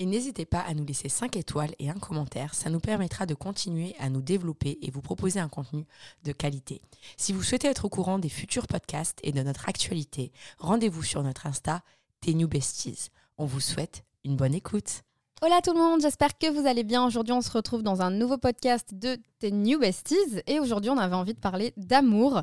[0.00, 3.34] Et n'hésitez pas à nous laisser 5 étoiles et un commentaire, ça nous permettra de
[3.34, 5.84] continuer à nous développer et vous proposer un contenu
[6.24, 6.80] de qualité.
[7.18, 11.22] Si vous souhaitez être au courant des futurs podcasts et de notre actualité, rendez-vous sur
[11.22, 11.82] notre Insta,
[12.26, 13.10] New Besties.
[13.36, 15.02] On vous souhaite une bonne écoute.
[15.42, 17.02] Hola tout le monde, j'espère que vous allez bien.
[17.06, 20.42] Aujourd'hui, on se retrouve dans un nouveau podcast de tes New Besties.
[20.46, 22.42] Et aujourd'hui, on avait envie de parler d'amour.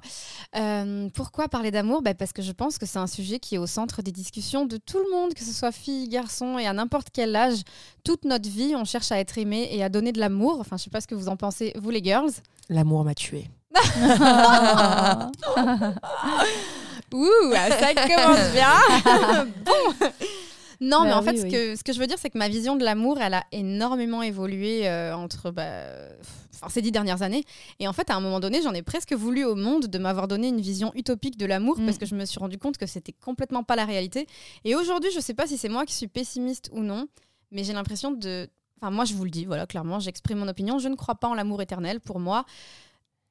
[0.56, 2.02] Euh, pourquoi parler d'amour?
[2.02, 4.66] Bah, Parce que je pense que c'est un sujet qui est au centre des discussions
[4.66, 7.60] de tout le monde, que ce soit fille, garçon et à n'importe quel âge.
[8.04, 10.58] Toute notre vie, on cherche à être aimé et à donner de l'amour.
[10.60, 12.32] Enfin, je sais pas ce que vous en pensez, vous les girls.
[12.68, 13.48] L'amour m'a tué.
[17.14, 19.46] Ouh, ça commence bien.
[19.64, 20.08] bon.
[20.80, 22.38] Non, mais Bah en fait, oui, ce, que, ce que je veux dire, c'est que
[22.38, 25.66] ma vision de l'amour, elle a énormément évolué euh, entre bah,
[26.56, 27.44] enfin, ces dix dernières années.
[27.80, 30.28] Et en fait, à un moment donné, j'en ai presque voulu au monde de m'avoir
[30.28, 31.86] donné une vision utopique de l'amour Mm.
[31.86, 34.28] parce que je me suis rendu compte que c'était complètement pas la réalité.
[34.66, 37.08] Et aujourd'hui, je sais pas si c'est moi qui suis pessimiste ou non,
[37.52, 38.48] mais j'ai l'impression de.
[38.80, 40.78] Enfin, moi, je vous le dis, voilà, clairement, j'exprime mon opinion.
[40.78, 42.00] Je ne crois pas en l'amour éternel.
[42.00, 42.46] Pour moi,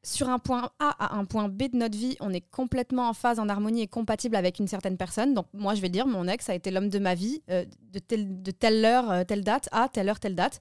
[0.07, 3.13] sur un point A à un point B de notre vie, on est complètement en
[3.13, 5.35] phase, en harmonie et compatible avec une certaine personne.
[5.35, 7.99] Donc moi, je vais dire, mon ex a été l'homme de ma vie euh, de,
[7.99, 10.61] telle, heure, euh, telle date, à telle heure, telle date.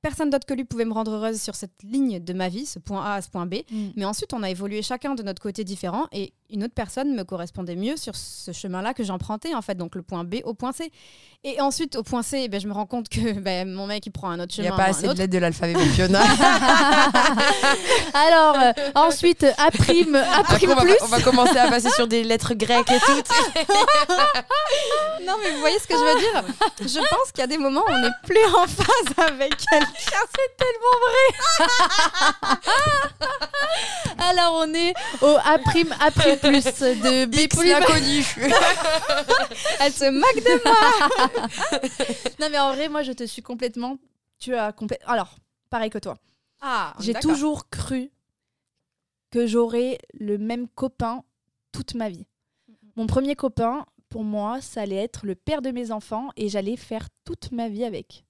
[0.00, 2.78] Personne d'autre que lui pouvait me rendre heureuse sur cette ligne de ma vie, ce
[2.78, 3.56] point A à ce point B.
[3.96, 7.24] Mais ensuite, on a évolué chacun de notre côté différent et une autre personne me
[7.24, 10.72] correspondait mieux sur ce chemin-là que j'empruntais, en fait, donc le point B au point
[10.72, 10.90] C.
[11.44, 14.10] Et ensuite, au point C, ben, je me rends compte que ben, mon mec, il
[14.10, 14.68] prend un autre Il chemin.
[14.68, 16.22] n'y a pas assez de lettres de l'alphabet Fiona.
[18.14, 20.94] Alors, euh, ensuite, A prime, A Après, prime on, va, plus.
[21.02, 23.22] on va commencer à passer sur des lettres grecques et tout.
[25.26, 26.42] Non, mais vous voyez ce que je veux dire?
[26.80, 29.87] Je pense qu'il y a des moments où on n'est plus en phase avec quelqu'un.
[29.96, 30.14] C'est
[34.18, 37.70] Alors, on est au A prime, A prime plus de B X prime.
[37.70, 38.24] l'inconnu.
[39.80, 41.78] Elle se moque de moi.
[42.40, 43.98] Non, mais en vrai, moi, je te suis complètement.
[44.38, 45.08] Tu as complètement.
[45.08, 45.36] Alors,
[45.70, 46.16] pareil que toi.
[46.60, 48.10] Ah, J'ai toujours cru
[49.30, 51.22] que j'aurais le même copain
[51.72, 52.26] toute ma vie.
[52.96, 56.76] Mon premier copain, pour moi, ça allait être le père de mes enfants et j'allais
[56.76, 58.24] faire toute ma vie avec.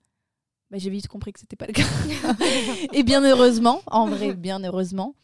[0.70, 1.82] Bah, J'ai vite compris que c'était pas le cas.
[2.92, 5.14] et bien heureusement, en vrai, bien heureusement.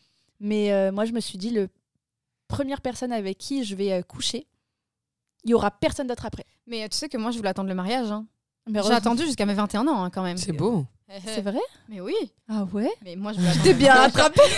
[0.40, 1.68] Mais euh, moi, je me suis dit, le
[2.48, 4.46] première personne avec qui je vais euh, coucher,
[5.44, 6.44] il y aura personne d'autre après.
[6.66, 8.10] Mais euh, tu sais que moi, je voulais attendre le mariage.
[8.10, 8.26] hein.
[8.66, 10.38] J'ai attendu jusqu'à mes 21 ans, hein, quand même.
[10.38, 10.86] C'est beau.
[11.26, 11.60] C'est vrai?
[11.88, 12.14] Mais oui.
[12.48, 12.90] Ah ouais?
[13.04, 13.62] Mais moi, je.
[13.62, 14.40] T'es bien rattrapé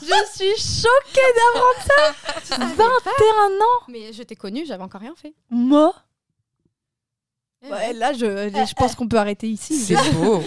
[0.00, 5.34] Je suis choquée d'apprendre ça 21 ans Mais je t'ai connue, j'avais encore rien fait.
[5.50, 5.94] Moi?
[7.70, 7.92] Ouais.
[7.92, 9.76] Là, je, je pense qu'on peut arrêter ici.
[9.78, 10.42] C'est beau.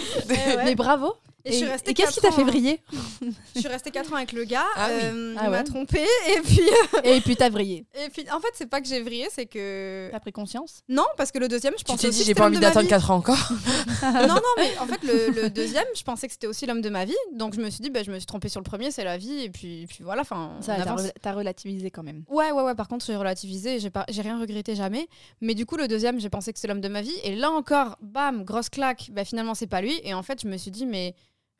[0.63, 1.13] Mais bravo
[1.45, 2.81] Et, je suis restée et qu'est-ce qui t'a fait ans- briller
[3.55, 4.65] Je suis restée 4 ans avec le gars.
[4.75, 4.99] Ah oui.
[5.03, 5.57] euh, Ah il ouais.
[5.57, 6.05] m'a trompée.
[6.35, 6.61] Et puis,
[7.03, 7.85] Et puis t'as vrillé.
[8.05, 10.09] et puis, en fait, c'est pas que j'ai vrillé, c'est que.
[10.11, 10.81] T'as pris conscience?
[10.89, 12.47] Non, parce que le deuxième, je Tu pensais t'es aussi dit, que j'ai c'était pas
[12.47, 12.89] envie d'attendre vie.
[12.89, 13.51] 4 ans encore.
[14.03, 16.89] non, non, mais en fait, le, le deuxième, je pensais que c'était aussi l'homme de
[16.89, 17.13] ma vie.
[17.33, 19.17] Donc, je me suis dit, bah, je me suis trompée sur le premier, c'est la
[19.17, 19.41] vie.
[19.43, 21.03] Et puis, puis voilà, enfin, t'as avance.
[21.03, 22.23] re- t'as relativisé quand même.
[22.27, 22.75] Ouais, ouais, ouais.
[22.75, 25.07] Par contre, j'ai relativisé et j'ai pas, j'ai rien regretté jamais.
[25.41, 27.13] Mais du coup, le deuxième, j'ai pensé que c'est l'homme de ma vie.
[27.23, 29.09] Et là encore, bam, grosse claque.
[29.11, 29.99] Bah, finalement, c'est pas lui.
[30.03, 31.13] Et en fait, je me suis dit, mais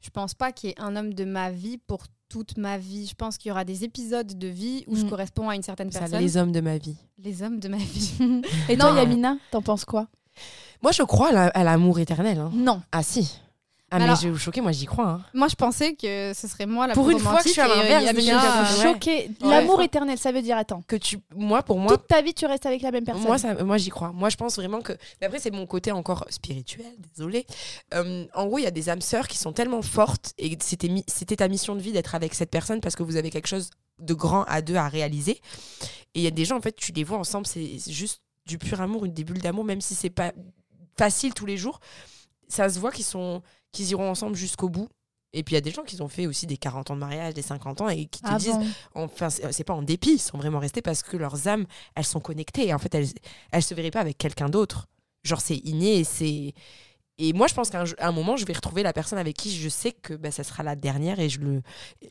[0.06, 3.08] je pense pas qu'il y ait un homme de ma vie pour toute ma vie.
[3.08, 5.10] Je pense qu'il y aura des épisodes de vie où je Mm.
[5.10, 6.20] corresponds à une certaine Ça, personne.
[6.20, 6.96] les hommes de ma vie.
[7.24, 8.14] Les hommes de ma vie.
[8.70, 8.98] Et toi, Non.
[8.98, 10.08] Yamina, t'en penses quoi?
[10.82, 12.40] Moi, je crois à l'amour éternel.
[12.40, 12.52] hein.
[12.54, 12.82] Non.
[12.92, 13.40] Ah si.
[13.96, 15.08] Ah, Mais mais alors- je vais vous choquer, moi j'y crois.
[15.08, 15.22] hein.
[15.34, 17.62] Moi, je pensais que ce serait moi la Pour plus une fois que je suis
[17.62, 18.94] à et, l'inverse euh, euh.
[18.94, 19.30] Ouais.
[19.42, 22.46] L'amour éternel, ça veut dire, attends, Que tu, moi, pour moi, toute ta vie, tu
[22.46, 23.24] restes avec la même personne.
[23.24, 24.12] Moi, ça, moi j'y crois.
[24.12, 24.94] Moi, je pense vraiment que.
[25.22, 27.46] Mais après, c'est mon côté encore spirituel, désolé.
[27.94, 31.06] en gros, il y a des âmes sœurs qui sont tellement fortes et c'était mi-
[31.08, 33.70] c'était ta mission de vie d'être avec cette personne parce que vous avez quelque chose
[34.00, 35.40] de grand à deux à réaliser.
[36.14, 38.22] Et il y a des gens, en fait, tu les vois ensemble, c'est c'est juste
[38.46, 40.34] du pur amour, une des bulles d'amour, même si c'est pas
[40.98, 41.80] facile tous les jours.
[42.48, 43.42] Ça se voit qu'ils sont
[43.76, 44.90] qu'ils iront ensemble jusqu'au bout.
[45.34, 47.02] Et puis il y a des gens qui ont fait aussi des 40 ans de
[47.02, 48.58] mariage, des 50 ans et qui te Ah disent
[48.94, 52.06] bon enfin c'est pas en dépit, ils sont vraiment restés parce que leurs âmes, elles
[52.06, 52.68] sont connectées.
[52.68, 53.10] Et en fait, elles
[53.52, 54.88] elles se verraient pas avec quelqu'un d'autre.
[55.24, 56.54] Genre c'est inné et c'est
[57.18, 59.50] Et moi, je pense qu'à un, un moment, je vais retrouver la personne avec qui
[59.56, 61.62] je sais que bah, ça sera la dernière et je le,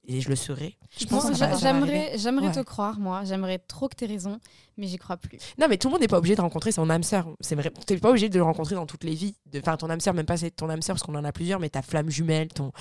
[0.06, 0.78] et je le serai.
[0.98, 1.26] Je pense.
[1.60, 2.52] J'aimerais j'aimerais Ouais.
[2.54, 3.22] te croire, moi.
[3.24, 4.40] J'aimerais trop que tu raison,
[4.78, 5.38] mais j'y crois plus.
[5.58, 7.28] Non, mais tout le monde n'est pas obligé de rencontrer son âme sœur.
[7.40, 7.70] C'est vrai.
[7.86, 9.34] T'es pas obligé de le rencontrer dans toutes les vies.
[9.56, 11.60] Enfin, ton âme sœur, même pas c'est ton âme sœur, parce qu'on en a plusieurs,
[11.60, 12.72] mais ta flamme jumelle, ton,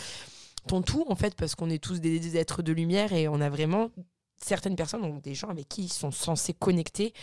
[0.68, 3.42] ton tout, en fait, parce qu'on est tous des, des êtres de lumière et on
[3.42, 3.90] a vraiment
[4.44, 7.14] certaines personnes, donc des gens avec qui ils sont censés connecter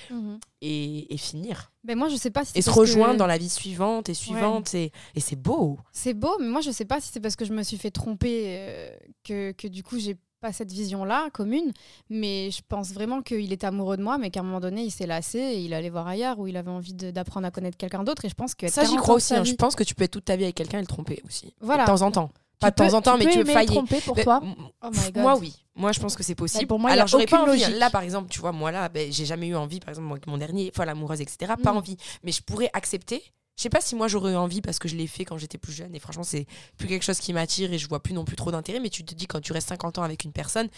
[0.60, 1.72] et, et finir.
[1.84, 4.14] Ben moi, je sais pas si Et se que- rejoindre dans la vie suivante et
[4.14, 4.74] suivante.
[4.74, 5.78] Et, et c'est beau.
[5.92, 7.90] C'est beau, mais moi, je sais pas si c'est parce que je me suis fait
[7.90, 8.90] tromper euh,
[9.24, 11.72] que, que du coup, j'ai pas cette vision-là commune.
[12.08, 14.90] Mais je pense vraiment qu'il était amoureux de moi, mais qu'à un moment donné, il
[14.90, 18.04] s'est lassé et il allait voir ailleurs où il avait envie d'apprendre à connaître quelqu'un
[18.04, 18.24] d'autre.
[18.24, 19.34] Et je pense que Ça, j'y crois aussi.
[19.34, 19.44] hein.
[19.44, 21.54] Je pense que tu peux être toute ta vie avec quelqu'un et le tromper aussi.
[21.60, 21.84] Voilà.
[21.84, 22.30] De temps en temps.
[22.60, 23.72] Pas de temps en temps, tu mais tu peux faillir.
[23.72, 24.40] tromper pour Mais, toi.
[24.82, 25.16] Oh my God.
[25.22, 25.56] Moi, oui.
[25.74, 26.64] Moi, je pense que c'est possible.
[26.64, 27.62] Bah, pour moi, il y a Alors, j'aurais pas envie.
[27.64, 27.66] hein.
[27.68, 27.80] logique.
[27.80, 30.26] Là, par exemple, tu vois, moi, là, ben, j'ai jamais eu envie, par exemple, avec
[30.26, 31.54] mon dernier, folle amoureuse, etc.
[31.62, 31.76] Pas Mm.
[31.78, 31.96] envie.
[32.22, 33.22] Mais je pourrais accepter.
[33.56, 35.58] Je sais pas si moi, j'aurais eu envie parce que je l'ai fait quand j'étais
[35.58, 35.94] plus jeune.
[35.94, 36.46] Et franchement, c'est
[36.78, 38.80] plus quelque chose qui m'attire et je vois plus non plus trop d'intérêt.
[38.80, 40.68] Mais tu te dis, quand tu restes 50 ans avec une personne,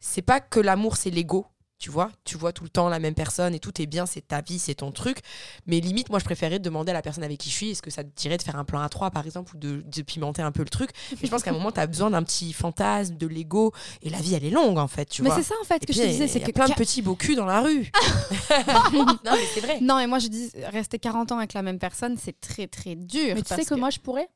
[0.00, 1.46] c'est pas que l'amour, c'est l'ego.
[1.78, 4.26] Tu vois, tu vois tout le temps la même personne et tout est bien, c'est
[4.26, 5.18] ta vie, c'est ton truc.
[5.66, 7.90] Mais limite, moi, je préférais demander à la personne avec qui je suis, est-ce que
[7.90, 10.42] ça te dirait de faire un plan à trois, par exemple, ou de, de pimenter
[10.42, 10.90] un peu le truc.
[11.12, 13.72] Mais je pense qu'à un moment, tu as besoin d'un petit fantasme, de l'ego.
[14.02, 15.38] Et la vie, elle est longue, en fait, tu Mais vois.
[15.38, 16.24] c'est ça, en fait, Et que je te disais.
[16.24, 17.90] il C'est y a que plein de petits beaux culs dans la rue.
[18.92, 19.78] non, mais c'est vrai.
[19.80, 22.96] Non, et moi, je dis, rester 40 ans avec la même personne, c'est très, très
[22.96, 23.34] dur.
[23.36, 24.28] Mais tu sais que, moi, je pourrais.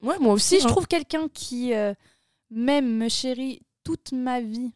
[0.00, 1.92] Ouais, moi aussi, Si je trouve quelqu'un qui euh,
[2.50, 4.72] m'aime, me chérit toute ma vie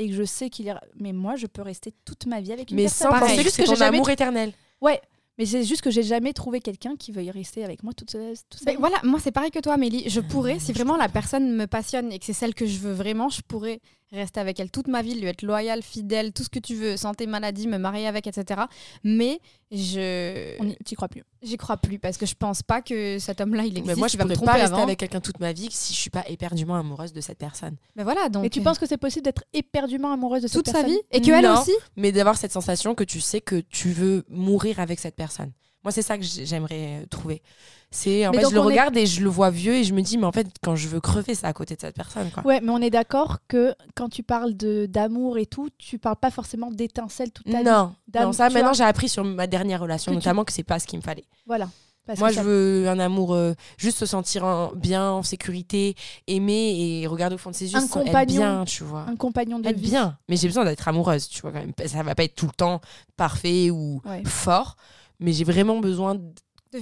[0.00, 0.80] et que je sais qu'il ira.
[0.98, 3.10] Mais moi, je peux rester toute ma vie avec une Mais personne.
[3.10, 3.98] penser c'est juste que j'ai jamais.
[3.98, 4.52] amour éternel.
[4.80, 5.00] Ouais.
[5.38, 8.62] Mais c'est juste que j'ai jamais trouvé quelqu'un qui veuille rester avec moi toute, toute
[8.66, 10.08] Mais voilà, moi c'est pareil que toi, Amélie.
[10.08, 12.92] Je pourrais, si vraiment la personne me passionne et que c'est celle que je veux
[12.92, 13.80] vraiment, je pourrais
[14.12, 16.96] rester avec elle toute ma vie, lui être loyale, fidèle, tout ce que tu veux,
[16.96, 18.62] santé, maladie, me marier avec, etc.
[19.04, 19.40] Mais
[19.70, 21.22] je T'y crois plus.
[21.42, 23.86] j'y crois plus parce que je pense pas que cet homme-là il existe.
[23.86, 24.82] Mais moi, je me pourrais tromper pas rester avant.
[24.82, 27.76] avec quelqu'un toute ma vie si je suis pas éperdument amoureuse de cette personne.
[27.96, 28.42] Mais voilà, donc.
[28.42, 31.00] Mais tu penses que c'est possible d'être éperdument amoureuse de cette toute sa personne vie?
[31.12, 31.60] Et que elle Non.
[31.60, 31.72] aussi?
[31.96, 35.52] Mais d'avoir cette sensation que tu sais que tu veux mourir avec cette personne.
[35.84, 37.42] Moi, c'est ça que j'ai- j'aimerais euh, trouver.
[37.90, 39.92] C'est en Mais fait, je le est- regarde et je le vois vieux et je
[39.94, 42.30] me dis, mais en fait, quand je veux crever, c'est à côté de cette personne.
[42.30, 42.44] Quoi.
[42.46, 46.16] Ouais, mais on est d'accord que quand tu parles de d'amour et tout, tu parles
[46.16, 47.64] pas forcément d'étincelle toute ta vie.
[47.64, 50.52] Non, D'am- non, ça maintenant j'ai appris sur ma dernière relation Que tu- notamment que
[50.52, 51.24] c'est pas ce qu'il me fallait.
[51.46, 51.68] Voilà.
[52.06, 55.94] Parce Moi je veux un amour euh, juste se sentir en- bien, en sécurité,
[56.28, 58.36] aimer et regarder au fond de ses yeux, Un sentir- être compagnon.
[58.36, 59.04] bien, tu vois.
[59.08, 59.90] un compagnon de Être vie.
[59.90, 61.72] bien, mais j'ai besoin d'être amoureuse, tu vois quand même.
[61.86, 62.80] Ça va pas être tout le temps
[63.16, 64.22] parfait ou Ouais.
[64.24, 64.76] fort,
[65.20, 66.22] mais j'ai vraiment besoin de-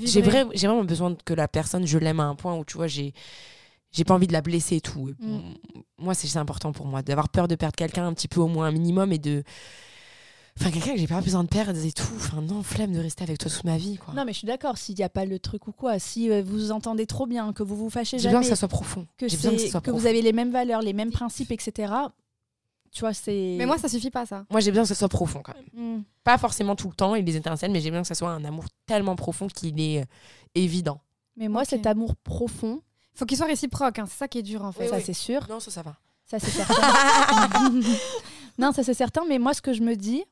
[0.04, 2.86] j'ai vrai- vraiment besoin que la personne je l'aime à un point où tu vois
[2.86, 3.12] j'ai
[3.90, 5.10] j'ai pas envie de la blesser et tout.
[5.18, 5.38] Mm.
[5.98, 8.66] Moi c'est important pour moi d'avoir peur de perdre quelqu'un un petit peu au moins
[8.66, 9.42] un minimum et de
[10.60, 12.02] enfin quelqu'un que j'ai pas besoin de perdre et tout.
[12.16, 14.12] Enfin non, flemme de rester avec toi toute ma vie quoi.
[14.14, 14.76] Non, mais je suis d'accord.
[14.76, 17.52] S'il n'y a pas le truc ou quoi, si euh, vous vous entendez trop bien,
[17.52, 19.06] que vous vous fâchez J'ai besoin jamais, que ça soit profond.
[19.16, 21.92] que, que c'est- ça soit que vous avez les mêmes valeurs, les mêmes principes, etc.
[22.92, 23.54] Tu vois, c'est.
[23.58, 24.44] Mais moi ça suffit pas ça.
[24.50, 25.98] Moi j'ai besoin que ça soit profond quand même.
[25.98, 26.04] Mm.
[26.24, 28.44] Pas forcément tout le temps et les étincelles, mais j'ai besoin que ça soit un
[28.44, 30.06] amour tellement profond qu'il est euh,
[30.54, 31.00] évident.
[31.36, 32.82] Mais moi, cet amour profond,
[33.14, 34.84] Faut qu'il soit réciproque, hein, c'est ça qui est dur en fait.
[34.84, 35.02] Oui, ça oui.
[35.04, 35.46] c'est sûr.
[35.48, 35.96] Non, ça ça va.
[36.24, 36.74] Ça c'est certain.
[38.58, 39.22] non, ça c'est certain.
[39.28, 40.24] Mais moi, ce que je me dis,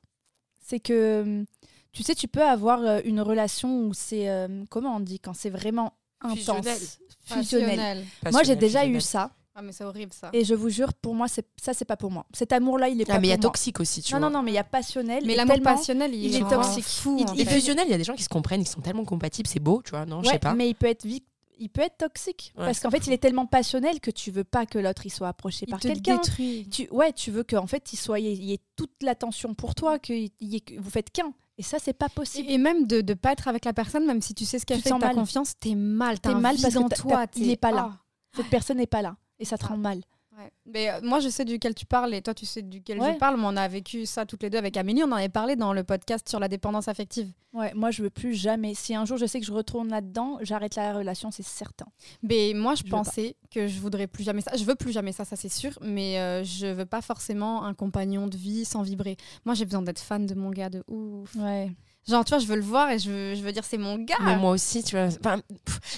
[0.58, 1.44] c'est que hum,
[1.92, 5.32] tu sais, tu peux avoir euh, une relation où c'est euh, comment on dit quand
[5.34, 6.78] c'est vraiment intense, Fusionnel.
[7.24, 8.04] fusionnel.
[8.30, 10.28] Moi, j'ai déjà eu ça, Ah mais c'est horrible ça.
[10.34, 12.26] et je vous jure, pour moi, c'est ça, c'est pas pour moi.
[12.34, 14.28] Cet amour-là, il est Ah pas mais il y a toxique aussi, tu Non, vois.
[14.28, 15.24] non, non, mais il y a passionnel.
[15.26, 16.84] Mais l'amour passionnel, il, il est toxique.
[16.84, 18.82] Fou, Il- en il fusionnel, il y a des gens qui se comprennent, qui sont
[18.82, 20.52] tellement compatibles, c'est beau, tu vois, non Je sais pas.
[20.54, 21.24] mais il peut être vi-
[21.58, 24.44] il peut être toxique Ouais, parce qu'en fait, il est tellement passionnel que tu veux
[24.44, 26.16] pas que l'autre il soit approché Il par te quelqu'un.
[26.16, 26.68] détruit.
[26.70, 29.98] Tu ouais, tu veux qu'en fait, il soit il y ait- toute l'attention pour toi,
[29.98, 31.32] que il y ait- vous faites qu'un.
[31.56, 32.50] Et ça, c'est pas possible.
[32.50, 34.66] Et, et même de ne pas être avec la personne, même si tu sais ce
[34.66, 35.14] qu'elle Tu fait, sens ta mal.
[35.14, 37.24] confiance, t'es mal, t'es mal vide parce que toi.
[37.36, 37.88] il t'es- est pas là.
[37.94, 37.98] Ah.
[38.36, 40.00] Cette personne n'est pas là et ça te rend mal.
[40.38, 40.50] Ouais.
[40.66, 43.14] Mais euh, moi, je sais duquel tu parles et toi, tu sais duquel Ouais.
[43.14, 43.38] je parle.
[43.38, 45.02] Mais on a vécu ça toutes les deux avec Amélie.
[45.02, 47.32] On en avait parlé dans le podcast sur la dépendance affective.
[47.54, 48.74] Ouais, moi je veux plus jamais.
[48.74, 51.86] Si un jour je sais que je retourne là-dedans, j'arrête la relation, c'est certain.
[52.22, 54.54] Mais moi, je, pensais que je voudrais plus jamais ça.
[54.56, 55.78] Je veux plus jamais ça, ça c'est sûr.
[55.80, 59.16] Mais euh, je veux pas forcément un compagnon de vie sans vibrer.
[59.46, 61.34] Moi, j'ai besoin d'être fan de mon gars de ouf.
[61.36, 61.72] Ouais.
[62.06, 63.96] Genre, tu vois, je veux le voir et je veux, je veux dire c'est mon
[63.96, 64.14] gars.
[64.20, 65.08] Mais moi aussi, tu vois.
[65.18, 65.40] enfin,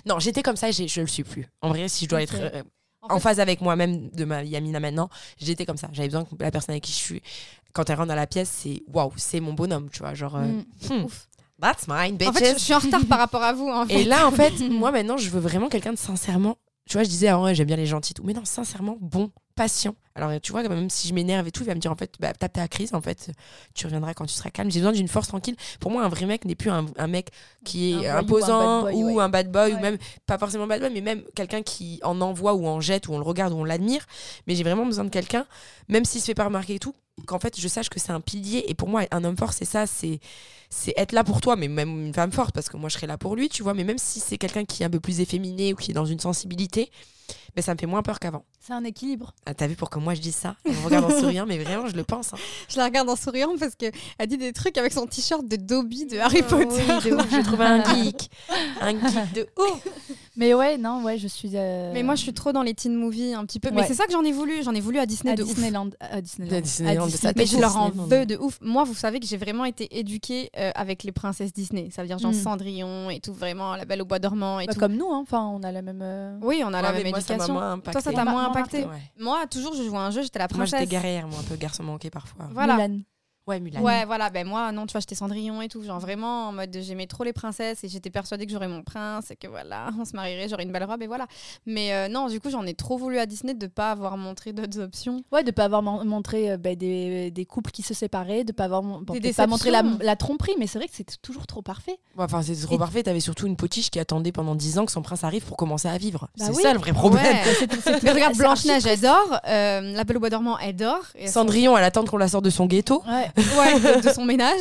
[0.06, 1.48] non, j'étais comme ça et je le suis plus.
[1.60, 2.36] En vrai, si je dois être
[3.02, 5.88] En en, fait- phase avec moi-même de ma Yamina maintenant, j'étais comme ça.
[5.92, 7.22] J'avais besoin que la personne avec qui je suis,
[7.72, 10.14] quand elle rentre dans la pièce, c'est waouh, c'est mon bonhomme, tu vois.
[10.14, 10.64] Genre, euh, Mm.
[10.90, 11.28] hmm, Ouf.
[11.60, 12.28] that's mine, bitches.
[12.28, 13.68] En fait, je, suis en retard par rapport à vous.
[13.68, 14.00] En fait.
[14.00, 16.56] Et là, en fait, moi maintenant, je veux vraiment quelqu'un de sincèrement.
[16.88, 18.22] Tu vois, je disais, ah ouais, j'aime bien les gentils, tout.
[18.24, 19.94] mais non, sincèrement bon patient.
[20.14, 22.14] Alors, tu vois, même si je m'énerve et tout, il va me dire en fait,
[22.18, 23.30] bah, tape ta crise, en fait,
[23.74, 24.70] tu reviendras quand tu seras calme.
[24.70, 25.56] J'ai besoin d'une force tranquille.
[25.80, 27.30] Pour moi, un vrai mec n'est plus un, un mec
[27.64, 29.22] qui est Un imposant un bad boy, ou ouais.
[29.22, 32.54] un bad boy, ou même, pas forcément bad boy, mais même quelqu'un qui en envoie
[32.54, 34.04] ou en jette, ou on le regarde ou on l'admire.
[34.46, 35.46] Mais j'ai vraiment besoin de quelqu'un,
[35.88, 36.94] même s'il se fait pas remarquer et tout,
[37.26, 38.64] qu'en fait, je sache que c'est un pilier.
[38.68, 40.20] Et pour moi, un homme fort, c'est ça, c'est
[40.70, 43.06] c'est être là pour toi, mais même une femme forte, parce que moi je serais
[43.06, 43.72] là pour lui, tu vois.
[43.72, 46.04] Mais même si c'est quelqu'un qui est un peu plus efféminé ou qui est dans
[46.04, 46.90] une sensibilité,
[47.56, 48.44] ben, ça me fait moins peur qu'avant.
[48.60, 49.32] C'est un équilibre.
[49.46, 50.56] Ah, T'as vu pour que moi je dise ça?
[50.64, 52.32] Elle me regarde en souriant, mais vraiment, je le pense.
[52.34, 52.38] hein.
[52.68, 53.92] Je la regarde en souriant parce qu'elle
[54.26, 56.66] dit des trucs avec son t-shirt de Dobby de Harry Potter.
[57.04, 58.30] Oui, de ouf, j'ai trouvé un geek.
[58.80, 59.86] Un geek de ouf.
[60.36, 61.50] Mais ouais, non, ouais, je suis.
[61.54, 63.70] euh, Mais moi, je suis trop dans les teen movies un petit peu.
[63.70, 63.86] Mais Ouais.
[63.88, 64.62] c'est ça que j'en ai voulu.
[64.62, 65.48] J'en ai voulu à Disney à de ouf.
[65.54, 65.90] Disneyland.
[66.00, 66.56] À Disneyland.
[66.56, 68.08] À Disneyland, À Mais je leur en Disneyland.
[68.08, 68.58] veux de ouf.
[68.60, 71.88] Moi, vous savez que j'ai vraiment été éduquée euh, avec les princesses Disney.
[71.94, 72.34] Ça veut dire genre Mm.
[72.42, 74.80] Cendrillon et tout, vraiment, La Belle au Bois dormant et Bah, tout.
[74.80, 75.20] comme nous, hein.
[75.22, 76.00] enfin, on a la même.
[76.02, 77.54] euh, Oui, on a la Ouais, mais même moi, ça m'a éducation.
[77.54, 77.92] moins impacté.
[77.92, 79.12] Toi, ça t'a Moi, moins moi, impacté Ouais.
[79.18, 80.80] Moi, toujours, je jouais à un jeu, j'étais la Moi, princesse.
[80.80, 82.48] j'étais guerrière, moi, un peu garçon manqué parfois.
[82.52, 82.76] Voilà.
[82.76, 83.00] Mulan.
[83.48, 83.80] Ouais, Mulan.
[83.80, 86.76] Ouais, voilà, ben moi, non, tu vois, j'étais Cendrillon et tout, genre vraiment en mode
[86.82, 90.04] j'aimais trop les princesses et j'étais persuadée que j'aurais mon prince et que voilà, on
[90.04, 91.26] se marierait, j'aurais une belle robe et voilà.
[91.66, 94.52] Mais euh, non, du coup, j'en ai trop voulu à Disney de pas avoir montré
[94.52, 95.22] d'autres options.
[95.32, 98.52] Ouais, de pas avoir mon- montré euh, bah, des, des couples qui se séparaient, de
[98.52, 100.94] pas avoir mon- bon, Des peut-être pas montré la, la tromperie, mais c'est vrai que
[100.94, 101.98] c'est toujours trop parfait.
[102.16, 103.02] Ouais, Enfin, c'est trop Et- parfait.
[103.02, 105.88] T'avais surtout une potiche qui attendait pendant 10 ans que son prince arrive pour commencer
[105.88, 106.28] à vivre.
[106.38, 106.62] Bah c'est oui.
[106.62, 107.24] ça le vrai problème.
[107.24, 107.98] Ouais.
[108.02, 111.04] Mais regarde, Blanche-Neige, elle dort, euh, La Belle au Bois dormant, elle dort.
[111.14, 113.02] Et Cendrillon, elle attend qu'on la sorte de son ghetto.
[113.08, 113.30] Ouais.
[113.38, 114.60] Ouais, de, de son ménage.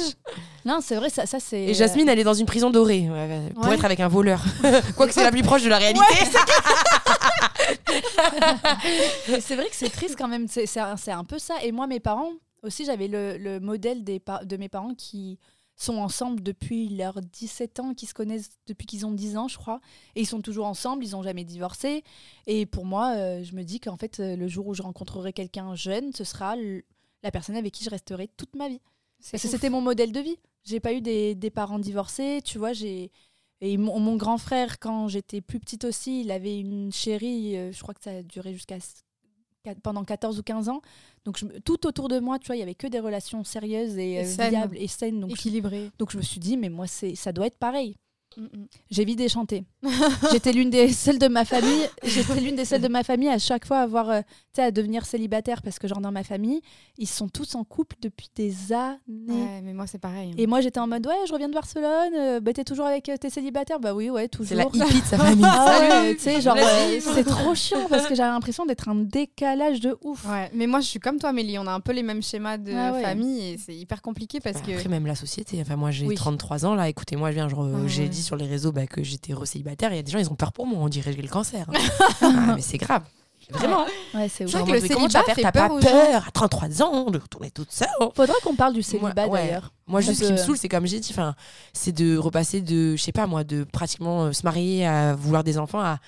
[0.66, 1.62] Non, c'est vrai, ça, ça c'est.
[1.64, 3.76] Et Jasmine, elle est dans une prison dorée ouais, pour Ouais.
[3.76, 4.44] être avec un voleur.
[4.98, 6.06] Quoique c'est la plus proche de la réalité.
[9.40, 10.48] C'est vrai que c'est triste quand même.
[10.48, 11.56] C'est c'est un, c'est un peu ça.
[11.64, 12.32] Et moi, mes parents
[12.64, 15.40] aussi, j'avais le, le modèle des de mes parents qui
[15.76, 19.58] sont ensemble depuis leurs 17 ans, qui se connaissent depuis qu'ils ont 10 ans, je
[19.58, 19.80] crois.
[20.16, 22.04] Et ils sont toujours ensemble, ils n'ont jamais divorcé.
[22.48, 25.34] Et pour moi, euh, je me dis qu'en fait, euh, le jour où je rencontrerai
[25.34, 26.84] quelqu'un jeune, ce sera le-
[27.24, 28.80] la personne avec qui je resterai toute ma vie.
[29.32, 30.38] Parce que c'était mon modèle de vie.
[30.64, 33.12] J'ai pas eu des, des parents divorcés, tu vois, j'ai...
[33.62, 37.72] Et mon, mon grand frère, quand j'étais plus petite aussi, il avait une chérie, euh,
[37.72, 38.78] je crois que ça a duré jusqu'à
[39.84, 40.82] pendant 14 ou 15 ans.
[41.26, 43.98] Donc je tout autour de moi, tu vois, il y avait que des relations sérieuses
[43.98, 44.50] et, Et euh, saines.
[44.52, 45.20] viables et saines.
[45.20, 45.92] Donc, je- équilibré.
[45.98, 47.96] donc je me suis dit, mais moi, c'est ça doit être pareil.
[48.92, 49.66] J'ai vite déchanté.
[50.32, 51.88] j'étais l'une des celles de ma famille.
[52.04, 54.22] J'étais l'une des celles de ma famille à chaque fois à avoir, euh,
[54.58, 56.62] à devenir célibataire parce que genre dans ma famille,
[56.98, 59.62] ils sont tous en couple depuis des années.
[59.64, 60.32] Mais moi c'est pareil.
[60.32, 60.36] Hein.
[60.38, 62.14] Et moi j'étais en mode ouais, je reviens de Barcelone.
[62.16, 63.80] Euh, bah, t'es toujours avec euh, tes célibataires?
[63.80, 64.48] Bah oui ouais toujours.
[64.72, 65.46] C'est la hippie de sa famille.
[65.46, 66.58] ah, tu sais genre
[67.02, 70.26] c'est trop chiant parce que j'avais l'impression d'être un décalage de ouf.
[70.54, 72.74] Mais moi je suis comme toi Mélie, on a un peu les mêmes schémas de
[72.74, 74.72] ah famille et c'est hyper compliqué parce que.
[74.72, 75.60] Après même la société.
[75.62, 76.16] Enfin moi j'ai oui.
[76.16, 76.90] 33 ans là.
[76.90, 79.92] Écoutez moi je viens genre ah j'ai 18 sur les réseaux bah, que j'étais re-célibataire.
[79.92, 80.80] Il y a des gens, ils ont peur pour moi.
[80.82, 81.66] On dirait que j'ai le cancer.
[82.22, 83.04] ah, mais c'est grave.
[83.50, 83.86] Vraiment.
[84.14, 87.18] Ouais, c'est vrai que le mais célibat fait T'as pas peur à 33 ans de
[87.18, 89.40] retourner toute seule Faudra qu'on parle du célibat ouais.
[89.48, 89.72] d'ailleurs.
[89.88, 91.16] Moi, juste, ce qui me saoule, c'est comme j'ai dit,
[91.72, 95.46] c'est de repasser de, je sais pas moi, de pratiquement euh, se marier à vouloir
[95.46, 96.00] des enfants à.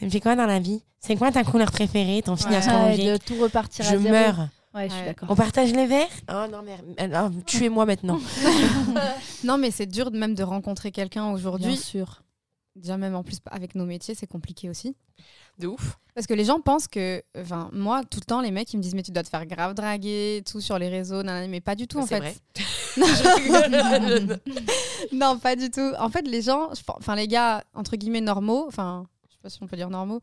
[0.00, 0.82] Ça me fait quoi dans la vie?
[0.98, 2.96] C'est quoi ta couleur préférée Ton film à Ouais.
[2.96, 4.10] de tout repartir Je à zéro.
[4.10, 4.48] meurs.
[4.74, 5.06] Ouais, je suis Ouais.
[5.06, 5.28] d'accord.
[5.30, 6.08] On partage les verres?
[6.28, 7.12] Oh non, merde.
[7.14, 8.18] Ah, Tuez-moi maintenant.
[9.44, 11.76] Non, mais c'est dur même de rencontrer quelqu'un Bien aujourd'hui.
[11.76, 12.22] sûr.
[12.76, 14.94] Déjà, même en plus, avec nos métiers, c'est compliqué aussi.
[15.58, 15.98] De ouf.
[16.14, 18.82] Parce que les gens pensent que, enfin, moi, tout le temps, les mecs, ils me
[18.82, 21.74] disent, mais tu dois te faire grave draguer, tout sur les réseaux, nanana, mais pas
[21.74, 22.18] du tout, en fait.
[22.18, 22.34] vrai.
[22.96, 23.06] Non,
[25.12, 25.92] non, pas du tout.
[25.98, 29.62] En fait, les gens, enfin, les gars, entre guillemets, normaux, enfin, je sais pas si
[29.62, 30.20] on peut dire normaux.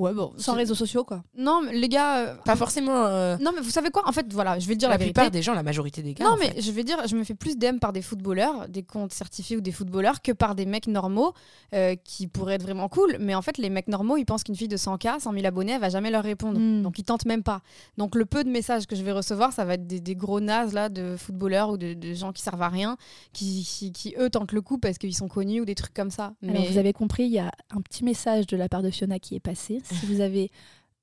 [0.00, 0.32] Ouais, bon.
[0.38, 1.22] Sans réseaux sociaux, quoi.
[1.36, 2.16] Non, mais les gars.
[2.18, 3.04] euh, Pas forcément.
[3.06, 5.12] euh, Non, mais vous savez quoi En fait, voilà, je vais dire la la, vérité.
[5.14, 6.24] plupart des gens, la majorité des gars.
[6.24, 6.62] Non, en mais fait.
[6.62, 9.60] je vais dire, je me fais plus DM par des footballeurs, des comptes certifiés ou
[9.60, 11.34] des footballeurs, que par des mecs normaux
[11.74, 13.16] euh, qui pourraient être vraiment cool.
[13.20, 15.72] Mais en fait, les mecs normaux, ils pensent qu'une fille de 100K, 100 000 abonnés,
[15.72, 16.58] elle va jamais leur répondre.
[16.58, 16.82] Mm.
[16.82, 17.60] Donc, ils tentent même pas.
[17.98, 20.40] Donc, le peu de messages que je vais recevoir, ça va être des, des gros
[20.40, 22.96] nazes là, de footballeurs ou de, de gens qui servent à rien,
[23.32, 26.10] qui, qui, qui, eux tentent le coup parce qu'ils sont connus ou des trucs comme
[26.10, 26.32] ça.
[26.48, 29.18] Alors, vous avez compris, il y a un petit message de la part de Fiona
[29.18, 29.82] qui est passé.
[29.98, 30.50] Si vous avez.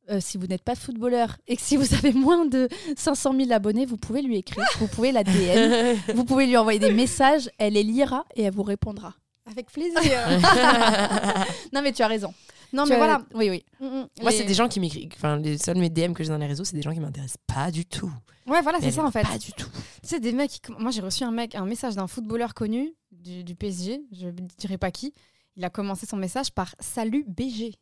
[0.09, 3.51] euh, si vous n'êtes pas footballeur et que si vous avez moins de 500 000
[3.51, 7.49] abonnés, vous pouvez lui écrire, vous pouvez la DM, vous pouvez lui envoyer des messages,
[7.57, 9.13] elle les lira et elle vous répondra.
[9.49, 9.99] Avec plaisir.
[11.73, 12.33] Non mais tu as raison.
[12.73, 13.21] non, Tu mais as- voilà.
[13.33, 13.63] Oui, oui.
[13.79, 14.07] Mm, mm.
[14.21, 15.11] Moi, Les- c'est des gens qui m'écrivent.
[15.15, 17.37] Enfin, les seuls mes DM que j'ai dans les réseaux, c'est des gens qui m'intéressent
[17.47, 18.11] pas du tout.
[18.45, 19.23] Ouais, voilà, c'est ça en fait.
[19.23, 19.69] Pas du tout.
[20.01, 22.93] Tu sais, des mecs, qui- moi j'ai reçu un mec, un message d'un footballeur connu
[23.11, 25.13] du, du PSG, je ne dirai pas qui.
[25.57, 27.73] Il a commencé son message par Salut BG.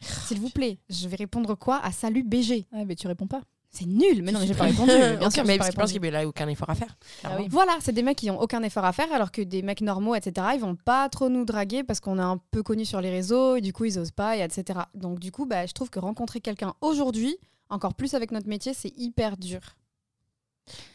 [0.00, 3.42] S'il vous plaît, je vais répondre quoi à Salut BG Ouais, mais tu réponds pas.
[3.72, 4.90] C'est nul, mais non, mais j'ai pas répondu.
[5.18, 6.96] Bien sûr, mais je pense qu'il n'y a aucun effort à faire.
[7.22, 7.46] Ah oui.
[7.48, 10.16] Voilà, c'est des mecs qui ont aucun effort à faire, alors que des mecs normaux,
[10.16, 13.10] etc., ils vont pas trop nous draguer parce qu'on est un peu connu sur les
[13.10, 14.80] réseaux, et du coup ils osent pas, et etc.
[14.94, 17.36] Donc du coup, bah, je trouve que rencontrer quelqu'un aujourd'hui,
[17.68, 19.60] encore plus avec notre métier, c'est hyper dur.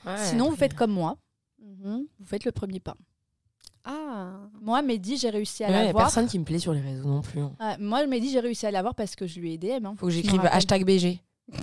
[0.06, 0.18] Ouais.
[0.18, 1.18] Sinon, vous faites comme moi.
[1.62, 2.06] Mhm.
[2.20, 2.96] Vous faites le premier pas.
[3.86, 6.06] Ah, Moi, Mehdi, j'ai réussi à Ouais, y a l'avoir.
[6.06, 7.40] personne qui me plaît sur les réseaux non plus.
[7.40, 7.52] hein.
[7.60, 9.86] Ouais, moi, Mehdi, j'ai réussi à l'avoir parce que je lui ai DM.
[9.86, 9.94] hein.
[9.98, 10.58] Faut que Je me j'écrive rappelle.
[10.58, 11.20] hashtag BG.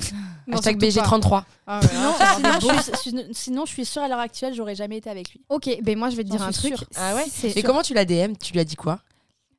[0.47, 1.19] Non, hashtag surtout pas.
[1.19, 1.43] BG33.
[1.67, 4.97] Ah ouais, Sinon, je suis, sinon- sinon, je suis sûre à l'heure actuelle, j'aurais jamais
[4.99, 5.41] été avec lui.
[5.49, 6.77] Ok, ben moi je vais te dire un truc.
[6.77, 6.85] sûre.
[6.97, 9.01] Ah ouais C'est Mais comment tu l'as DM Tu lui as dit quoi?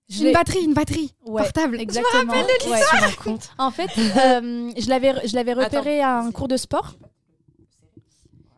[0.10, 1.80] Je une batterie, une batterie Ouais, portable.
[1.80, 2.34] Exactement.
[2.34, 2.82] Ouais.
[2.90, 6.96] Tu racontes En fait, euh, je l'avais, je l'avais repéré à un cours de sport.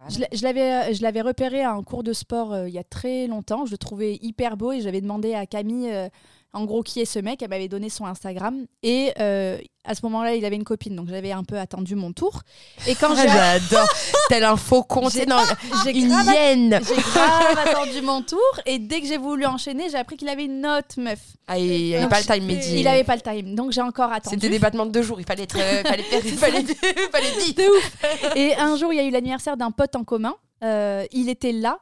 [0.10, 2.84] Je l'a- je l'avais, l'avais repéré à un cours de sport euh, il y a
[2.84, 3.66] très longtemps.
[3.66, 6.10] Je le trouvais hyper beau et j'avais demandé à Camille, euh,
[6.56, 7.42] en gros, qui est ce mec?
[7.44, 8.66] Elle m'avait donné son Instagram.
[8.82, 10.96] Et euh, à ce moment-là, il avait une copine.
[10.96, 12.42] Donc j'avais un peu attendu mon tour.
[12.88, 13.88] Et quand j'ai, J'adore.
[14.30, 15.10] Tel un faucon.
[15.10, 16.80] J'ai- une grave hyène.
[16.88, 20.46] J'ai grave attendu mon tour et dès que j'ai voulu enchaîner, j'ai appris qu'il avait
[20.46, 21.20] une autre meuf.
[21.48, 22.80] Ah, il n'y avait Donc, pas le time, Mehdi.
[22.80, 24.36] Il avait pas le time, donc j'ai encore attendu.
[24.36, 25.20] C'était des battements de deux jours.
[25.20, 25.58] Il fallait être.
[25.60, 26.22] euh, fallait faire.
[26.26, 26.64] Il fallait,
[27.12, 27.62] fallait vite.
[28.36, 30.36] Et un jour, il y a eu l'anniversaire d'un pote en commun.
[30.64, 31.80] Euh, il était là.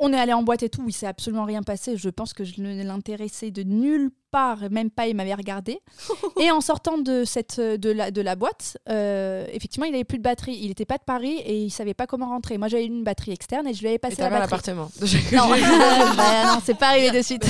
[0.00, 0.84] On est allé en boîte et tout.
[0.88, 1.96] Il s'est absolument rien passé.
[1.96, 5.06] Je pense que je ne l'intéressais de nulle part, même pas.
[5.06, 5.80] Il m'avait regardé.
[6.40, 10.18] et en sortant de cette de la de la boîte, euh, effectivement, il avait plus
[10.18, 10.58] de batterie.
[10.60, 12.58] Il était pas de Paris et il savait pas comment rentrer.
[12.58, 14.46] Moi, j'avais une batterie externe et je lui avais Et passé la batterie.
[14.46, 14.90] appartement.
[15.32, 15.48] Non,
[16.16, 17.44] Bah, non, c'est pas arrivé de suite.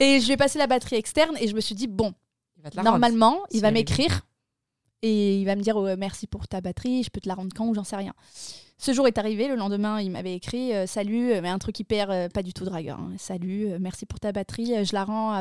[0.00, 2.14] et je lui ai passé la batterie externe et je me suis dit bon,
[2.56, 2.82] Il rendre.
[2.92, 4.22] normalement, il va m'écrire
[5.02, 7.50] et il va me dire oh, merci pour ta batterie, je peux te la rendre
[7.54, 8.14] quand ou j'en sais rien.
[8.78, 11.78] Ce jour est arrivé, le lendemain, il m'avait écrit euh, salut, euh, mais un truc
[11.80, 12.98] hyper euh, pas du tout dragueur.
[13.00, 13.12] hein.
[13.18, 15.40] Salut, euh, merci pour ta batterie, euh, je la rends à,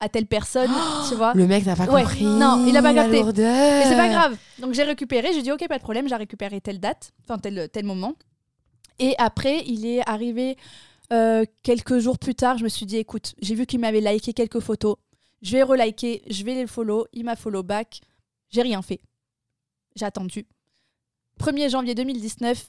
[0.00, 0.70] à telle personne,
[1.08, 1.34] tu vois.
[1.34, 2.02] Le mec n'a pas Ouais.
[2.02, 2.24] compris.
[2.24, 3.20] Non, il a pas la capté.
[3.22, 3.44] lourdeur.
[3.54, 4.38] Mais c'est pas grave.
[4.58, 7.68] Donc j'ai récupéré, j'ai dit ok, pas de problème, j'ai récupéré telle date, enfin tel,
[7.70, 8.14] tel moment.
[8.98, 10.56] Et après, il est arrivé
[11.12, 14.32] euh, quelques jours plus tard, je me suis dit écoute, j'ai vu qu'il m'avait liké
[14.32, 14.96] quelques photos,
[15.42, 18.00] je vais reliker, je vais les follow, il m'a follow back,
[18.48, 19.00] j'ai rien fait.
[19.94, 20.46] J'ai attendu.
[21.40, 22.68] 1er janvier 2019,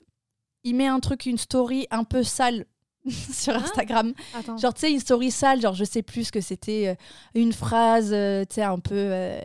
[0.63, 2.65] il met un truc, une story un peu sale
[3.09, 3.59] sur Ah.
[3.63, 4.13] Instagram.
[4.57, 6.95] Genre, tu sais, une story sale, genre, je sais plus ce que c'était, euh,
[7.39, 8.95] une phrase, euh, tu sais, un peu.
[8.95, 9.39] euh,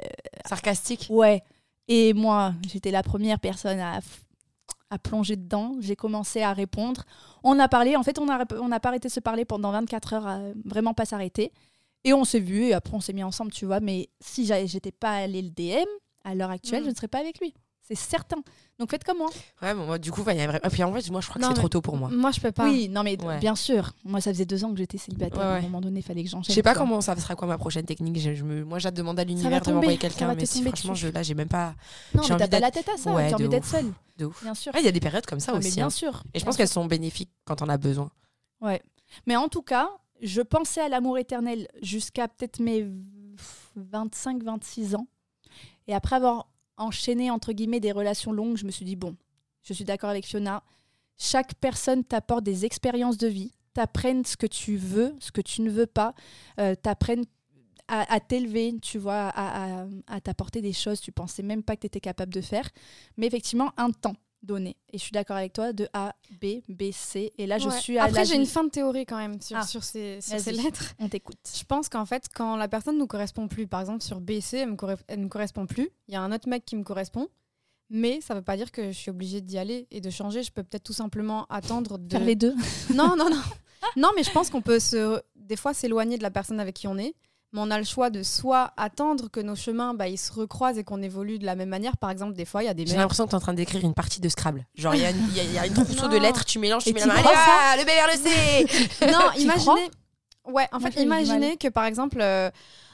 [0.49, 1.07] Sarcastique.
[1.11, 1.43] Ouais.
[1.89, 4.01] Et moi, j'étais la première personne à,
[4.91, 5.77] à plonger dedans.
[5.81, 7.03] J'ai commencé à répondre.
[7.45, 7.97] On a parlé.
[7.97, 10.41] En fait, on n'a on a pas arrêté de se parler pendant 24 heures, à
[10.65, 11.53] vraiment pas s'arrêter.
[12.05, 13.79] Et on s'est vu et après on s'est mis ensemble, tu vois.
[13.81, 15.87] Mais si j'étais pas allé le DM,
[16.25, 16.87] à l'heure actuelle, Mm.
[16.87, 17.55] je ne serais pas avec lui.
[17.95, 18.37] C'est certain.
[18.79, 19.31] Donc faites comme moi.
[19.61, 21.29] Ouais, bon, moi, du coup, il y a vrai- Et puis en fait, moi, je
[21.29, 22.09] crois que c'est trop tôt pour moi.
[22.11, 22.65] Moi je peux pas.
[22.65, 23.39] Oui, non mais Ouais.
[23.39, 23.93] bien sûr.
[24.05, 25.39] Moi, ça faisait deux ans que j'étais célibataire.
[25.39, 25.63] Ouais, À un ouais.
[25.63, 26.55] moment donné, il fallait que Je j'enchaîne.
[26.55, 28.19] sais pas comment ça sera quoi ma prochaine technique.
[28.19, 28.65] Je, je me...
[28.65, 31.09] Moi, j'ai hâte de demander à l'univers de tomber, m'envoyer quelqu'un, mais si franchement, je,
[31.09, 31.75] là, j'ai même pas.
[32.15, 33.13] Non, j'ai mais t'as la tête à ça.
[33.13, 33.93] Ouais, T'as de envie d'être seule.
[34.19, 34.43] De ouf.
[34.43, 34.73] Bien sûr.
[34.75, 35.75] Ah, Il y a des périodes comme ça mais aussi.
[35.77, 35.91] bien hein.
[35.91, 36.23] sûr.
[36.35, 38.11] Et je pense qu'elles sont bénéfiques quand on a besoin.
[39.27, 39.89] Mais en tout cas,
[40.23, 42.87] je pensais à l'amour éternel jusqu'à peut-être mes
[43.79, 45.07] 25-26 ans.
[45.89, 46.49] Et après avoir
[46.83, 49.17] enchaîné, entre guillemets, des relations longues, je me suis dit, bon,
[49.63, 50.63] je suis d'accord avec Fiona,
[51.17, 55.63] chaque personne t'apporte des expériences de vie, t'apprennent ce que tu veux, ce que tu
[55.63, 56.15] ne veux pas,
[56.61, 57.25] euh, t'apprennent
[57.89, 62.01] à, t'élever, tu vois, à t'apporter des choses, tu pensais même pas que tu étais
[62.01, 62.71] capable de faire.
[63.19, 64.77] Mais effectivement, un temps donné.
[64.93, 67.33] Et je suis d'accord avec toi, de A, B, B, C.
[67.39, 69.63] Et là, je suis à Après, j'ai une fin de théorie quand même sur, Ah.
[69.63, 70.65] sur, ces, sur ces Vas-y.
[70.65, 70.95] lettres.
[70.99, 71.39] On t'écoute.
[71.57, 74.71] Je pense qu'en fait, quand la personne nous correspond plus, par exemple sur BC, elle
[74.71, 77.29] me, corre- elle me correspond plus, il y a un autre mec qui me correspond,
[77.91, 80.43] mais ça veut pas dire que je suis obligée d'y aller et de changer.
[80.43, 82.11] Je peux peut-être tout simplement attendre de.
[82.11, 82.55] Faire les deux.
[82.95, 83.43] Non, non, non.
[83.97, 86.89] non, mais je pense qu'on peut se, des fois s'éloigner de la personne avec qui
[86.89, 87.15] on est,
[87.53, 90.79] mais on a le choix de soit attendre que nos chemins bah, ils se recroisent
[90.79, 91.97] et qu'on évolue de la même manière.
[91.97, 93.55] Par exemple, des fois, il y a des J'ai l'impression que tu es en train
[93.55, 94.67] d'écrire une partie de Scrabble.
[94.75, 96.59] Genre, il y a une, il y a- y a une trousseau de lettres, tu
[96.59, 99.91] mélanges, tu Et Allez, ah, le B vers le C Non, imaginez.
[100.47, 102.51] Ouais, en Moi, fait, imaginez que par exemple, euh,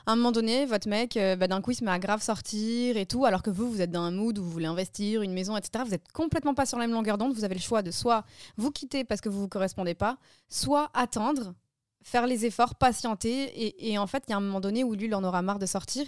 [0.07, 2.23] à un moment donné, votre mec, euh, bah, d'un coup, il se met à grave
[2.23, 5.23] sortir et tout, alors que vous, vous êtes dans un mood où vous voulez investir,
[5.23, 5.85] une maison, etc.
[5.87, 7.33] Vous êtes complètement pas sur la même longueur d'onde.
[7.33, 8.25] Vous avez le choix de soit
[8.59, 10.19] vous quitter parce que vous vous correspondez pas,
[10.51, 11.55] soit attendre,
[12.03, 13.45] faire les efforts, patienter.
[13.63, 15.43] Et, et en fait, il y a un moment donné où lui, il en aura
[15.43, 16.07] marre de sortir.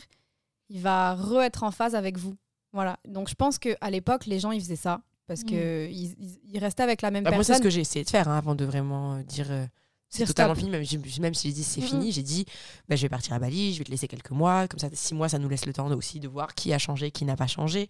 [0.68, 2.34] Il va re-être en phase avec vous.
[2.72, 2.98] Voilà.
[3.06, 5.46] Donc, je pense qu'à l'époque, les gens, ils faisaient ça parce Mm.
[5.46, 7.56] que ils, restaient avec la même Bah, moi, c'est personne.
[7.56, 9.50] ce que j'ai essayé de faire hein, avant de vraiment euh, dire.
[9.50, 9.66] euh,
[10.10, 10.66] c'est totalement stop.
[10.66, 10.70] fini.
[10.70, 12.44] Même, même si j'ai dit c'est fini, j'ai dit
[12.88, 14.66] bah, je vais partir à Bali, je vais te laisser quelques mois.
[14.68, 17.10] Comme ça, six mois, ça nous laisse le temps aussi de voir qui a changé,
[17.10, 17.88] qui n'a pas changé.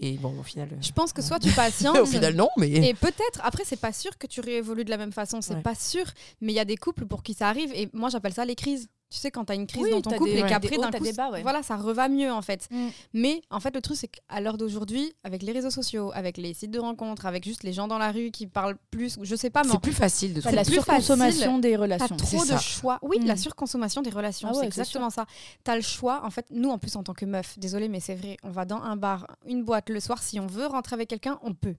[0.00, 0.68] Et bon, au final.
[0.72, 1.96] euh, Je pense que soit tu patientes.
[2.00, 2.70] au final, non, mais.
[2.70, 5.62] Et peut-être, après, c'est pas sûr que tu réévolues de la même façon, c'est Ouais.
[5.62, 6.04] pas sûr,
[6.40, 8.54] mais il y a des couples pour qui ça arrive, et moi j'appelle ça les
[8.54, 8.88] crises.
[9.10, 10.76] Tu sais, quand tu as une crise Oui, dans ton t'as couple des- et qu'après,
[10.76, 11.40] d'un t'as coup, des bas, ouais.
[11.40, 12.68] voilà, ça reva mieux en fait.
[12.70, 12.88] Mm.
[13.14, 16.52] Mais en fait, le truc, c'est qu'à l'heure d'aujourd'hui, avec les réseaux sociaux, avec les
[16.52, 19.48] sites de rencontres, avec juste les gens dans la rue qui parlent plus, je sais
[19.48, 20.56] pas, mais C'est plus facile de T'as trouver.
[20.56, 22.16] la surconsommation des T'as relations.
[22.16, 22.58] trop C'est de ça.
[22.58, 22.98] choix.
[23.00, 23.26] Oui, Mm.
[23.26, 25.24] la surconsommation des relations, Ah ouais, c'est exactement ça.
[25.64, 26.20] T'as le choix.
[26.24, 28.66] En fait, nous, en plus, en tant que meuf, désolé, mais c'est vrai, on va
[28.66, 30.22] dans un bar, une boîte le soir.
[30.22, 31.74] Si on veut rentrer avec quelqu'un, on peut.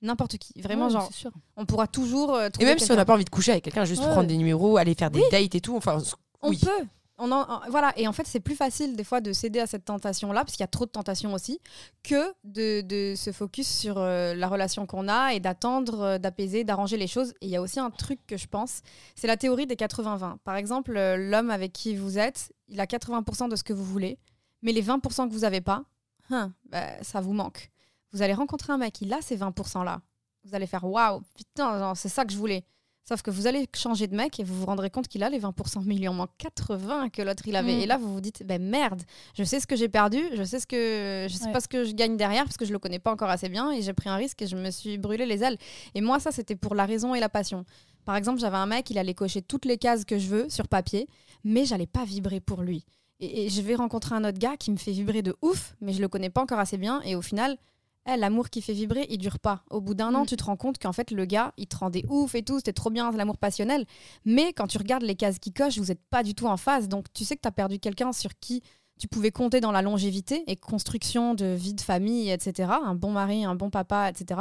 [0.00, 0.52] N'importe qui.
[0.60, 1.10] Vraiment, Ouais, genre,
[1.56, 3.64] on pourra toujours euh, Et trouver même si on n'a pas envie de coucher avec
[3.64, 4.10] quelqu'un, juste Ouais.
[4.10, 5.76] prendre des numéros, aller faire des dates et tout.
[5.76, 5.98] Enfin,
[6.42, 6.58] On oui.
[6.58, 6.86] peut.
[7.20, 9.66] On en, en- voilà, et en fait, c'est plus facile des fois de céder à
[9.66, 11.58] cette tentation-là, parce qu'il y a trop de tentations aussi,
[12.04, 16.62] que de, de se focus sur euh, la relation qu'on a et d'attendre, euh, d'apaiser,
[16.62, 17.30] d'arranger les choses.
[17.40, 18.82] Et il y a aussi un truc que je pense,
[19.16, 20.38] c'est la théorie des 80-20.
[20.44, 23.84] Par exemple, euh, l'homme avec qui vous êtes, il a 80% de ce que vous
[23.84, 24.16] voulez,
[24.62, 25.82] mais les 20% que vous n'avez pas,
[26.30, 27.70] hein, bah, ça vous manque.
[28.12, 30.02] Vous allez rencontrer un mec, il a ces 20%-là.
[30.44, 32.64] Vous allez faire waouh, putain, c'est ça que je voulais.
[33.08, 35.40] Sauf que vous allez changer de mec et vous vous rendrez compte qu'il a les
[35.40, 37.76] 20%, mais il lui en manque 80 que l'autre il avait.
[37.76, 37.80] Mm.
[37.80, 39.00] Et là, vous vous dites, ben merde,
[39.34, 41.52] je sais ce que j'ai perdu, je sais ce que je sais Ouais.
[41.52, 43.70] pas ce que je gagne derrière parce que je le connais pas encore assez bien
[43.72, 45.56] et j'ai pris un risque et je me suis brûlé les ailes.
[45.94, 47.64] Et moi, ça, c'était pour la raison et la passion.
[48.04, 50.68] Par exemple, j'avais un mec, il allait cocher toutes les cases que je veux sur
[50.68, 51.08] papier,
[51.44, 52.84] mais j'allais pas vibrer pour lui.
[53.20, 55.94] Et, et je vais rencontrer un autre gars qui me fait vibrer de ouf, mais
[55.94, 57.00] je le connais pas encore assez bien.
[57.06, 57.56] Et au final,
[58.08, 59.62] eh, l'amour qui fait vibrer, il dure pas.
[59.70, 60.26] Au bout d'un an, Mm.
[60.26, 62.72] tu te rends compte qu'en fait, le gars, il te rendait ouf et tout, c'était
[62.72, 63.84] trop bien, l'amour passionnel.
[64.24, 66.88] Mais quand tu regardes les cases qui cochent, vous n'êtes pas du tout en phase.
[66.88, 68.62] Donc, tu sais que tu as perdu quelqu'un sur qui
[69.00, 72.68] tu pouvais compter dans la longévité et construction de vie de famille, etc.
[72.84, 74.40] Un bon mari, un bon papa, etc.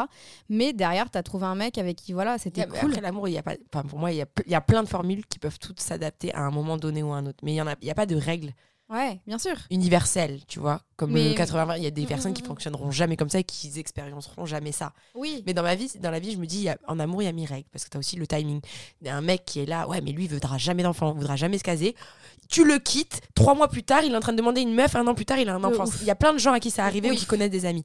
[0.49, 2.89] Mais derrière, tu as trouvé un mec avec qui, voilà, c'était Yeah, cool.
[2.89, 3.53] Après l'amour, il y a pas.
[3.71, 6.33] Enfin, pour moi, il y a, y a plein de formules qui peuvent toutes s'adapter
[6.33, 7.37] à un moment donné ou à un autre.
[7.43, 8.51] Mais il y en a, il y a pas de règle
[8.89, 9.55] Ouais, bien sûr.
[9.69, 10.81] universelle, tu vois.
[10.95, 12.45] Comme Mais- le 80 il y a des Mm, personnes mm, qui mm.
[12.45, 14.93] fonctionneront jamais comme ça et qui expérienceront jamais ça.
[15.13, 15.43] Oui.
[15.45, 17.21] Mais dans ma vie, dans la vie, je me dis, il y a- en amour,
[17.21, 18.61] il y a mes règles parce que tu as aussi le timing.
[19.01, 21.11] Il y a un mec qui est là, ouais, mais lui, il voudra jamais d'enfant,
[21.13, 21.95] il voudra jamais se caser.
[22.49, 24.95] Tu le quittes, trois mois plus tard, il est en train de demander une meuf,
[24.95, 25.83] un an plus tard, il a un De enfant.
[25.83, 25.97] ouf.
[26.01, 27.17] Il y a plein de gens à qui ça arrive ou Oui.
[27.17, 27.83] qui connaissent des amis.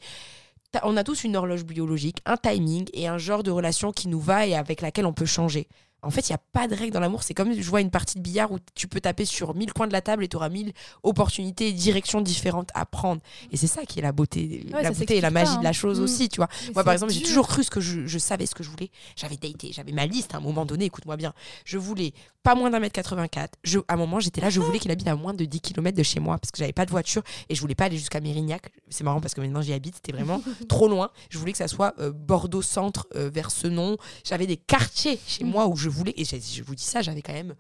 [0.70, 4.06] T'as- On a tous une horloge biologique, un timing et un genre de relation qui
[4.08, 5.66] nous va et avec laquelle on peut changer.
[6.02, 7.22] En fait, il n'y a pas de règle dans l'amour.
[7.22, 9.86] C'est comme jouer à une partie de billard où tu peux taper sur mille coins
[9.86, 13.20] de la table et tu auras mille opportunités et directions différentes à prendre.
[13.50, 15.62] Et c'est ça qui est la beauté, Ouais, la beauté et la magie pas, de
[15.64, 15.72] la hein.
[15.72, 16.02] chose Mm.
[16.04, 16.48] aussi, tu vois.
[16.68, 18.70] Mais Moi, par exemple, j'ai toujours cru ce que je, je savais ce que je
[18.70, 18.90] voulais.
[19.16, 20.86] J'avais daté, j'avais ma liste à un moment donné.
[20.86, 21.32] Écoute-moi bien.
[21.64, 22.12] Je voulais
[22.42, 23.58] pas moins d'un mètre 84.
[23.62, 25.96] Je, à un moment, j'étais là, je voulais qu'il habite à moins de 10 km
[25.96, 28.20] de chez moi parce que j'avais pas de voiture et je voulais pas aller jusqu'à
[28.20, 28.72] Mérignac.
[28.88, 31.10] C'est marrant parce que maintenant j'y habite, c'était vraiment trop loin.
[31.30, 33.96] Je voulais que ça soit euh, Bordeaux centre euh, vers Senon.
[34.24, 36.14] J'avais des quartiers chez moi où je voulais.
[36.16, 37.54] Et je vous dis ça, j'avais quand même.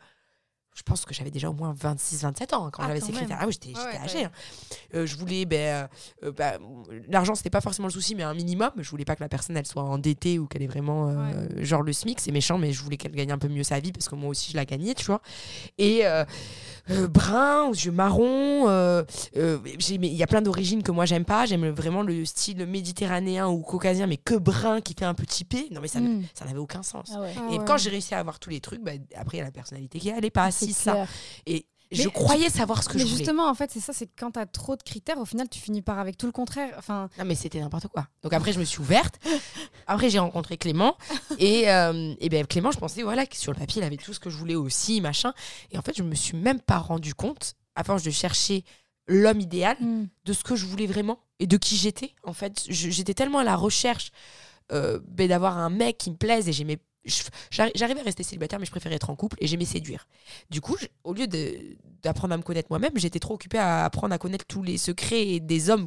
[0.74, 3.36] Je pense que j'avais déjà au moins 26-27 ans hein, quand Ah, j'avais critères.
[3.38, 4.18] Ah oui, j'étais Ouais, âgée.
[4.20, 4.24] ouais.
[4.24, 4.30] hein.
[4.94, 5.86] Euh, je voulais, ben,
[6.24, 6.54] euh, bah,
[7.08, 8.70] l'argent, c'était pas forcément le souci, mais un minimum.
[8.78, 11.82] Je voulais pas que la personne, elle soit endettée ou qu'elle ait vraiment, euh, genre
[11.82, 14.08] le SMIC, c'est méchant, mais je voulais qu'elle gagne un peu mieux sa vie parce
[14.08, 15.20] que moi aussi, je la gagnais, tu vois.
[15.76, 16.04] Et
[16.90, 19.02] euh, brun, aux yeux marrons, euh,
[19.36, 21.46] euh, j'ai- mais il y a plein d'origines que moi, j'aime pas.
[21.46, 25.68] J'aime vraiment le style méditerranéen ou caucasien, mais que brun qui fait un peu typé.
[25.70, 26.24] Non, mais ça, Mm.
[26.34, 27.12] ça n'avait aucun sens.
[27.14, 27.34] Ah ouais.
[27.36, 27.64] Ah Et ouais.
[27.66, 29.98] quand j'ai réussi à avoir tous les trucs, bah, après, il y a la personnalité
[29.98, 31.06] qui allait pas, si ça.
[31.46, 33.18] Et je croyais savoir ce que Mais je voulais.
[33.18, 35.48] justement, en fait, c'est ça, c'est que quand tu as trop de critères, au final,
[35.48, 36.74] tu finis par avec tout le contraire.
[36.78, 38.06] Enfin, Non, mais c'était n'importe quoi.
[38.22, 39.18] Donc après, je me suis ouverte.
[39.86, 40.96] Après, j'ai rencontré Clément.
[41.38, 44.12] Et, euh, et ben, Clément, je pensais voilà, que sur le papier, il avait tout
[44.14, 45.32] ce que je voulais aussi, machin.
[45.70, 48.64] Et en fait, je me suis même pas rendu compte, à force de chercher
[49.08, 50.06] l'homme idéal, Mm.
[50.24, 52.14] de ce que je voulais vraiment et de qui j'étais.
[52.24, 54.12] En fait, j'étais tellement à la recherche
[54.70, 56.78] euh, ben, d'avoir un mec qui me plaise et j'aimais.
[57.50, 60.06] J'arrivais à rester célibataire, mais je préférais être en couple et j'aimais séduire.
[60.50, 61.26] Du coup, je- au lieu
[62.02, 65.40] d'apprendre à me connaître moi-même, j'étais trop occupée à apprendre à connaître tous les secrets
[65.40, 65.86] des hommes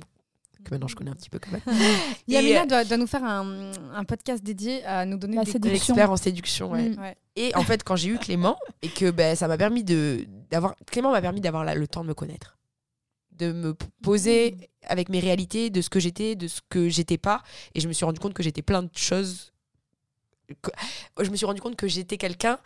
[0.64, 1.62] que maintenant je connais un petit peu quand même.
[2.28, 5.52] Yamina Et, doit, doit nous faire un, un podcast dédié à nous donner La des
[5.52, 5.94] séduction.
[5.94, 6.90] L'expert en séduction, ouais.
[6.90, 7.00] Mm.
[7.00, 7.16] Ouais.
[7.36, 10.76] Et en fait, quand j'ai eu Clément, et que ben, ça m'a permis de d'avoir
[10.88, 12.58] Clément m'a permis d'avoir le temps de me connaître,
[13.34, 17.44] de me poser avec mes réalités, de ce que j'étais, de ce que j'étais pas,
[17.76, 19.54] et je me suis rendu compte que j'étais plein de choses.
[21.22, 22.60] Je me suis rendu compte que j'étais quelqu'un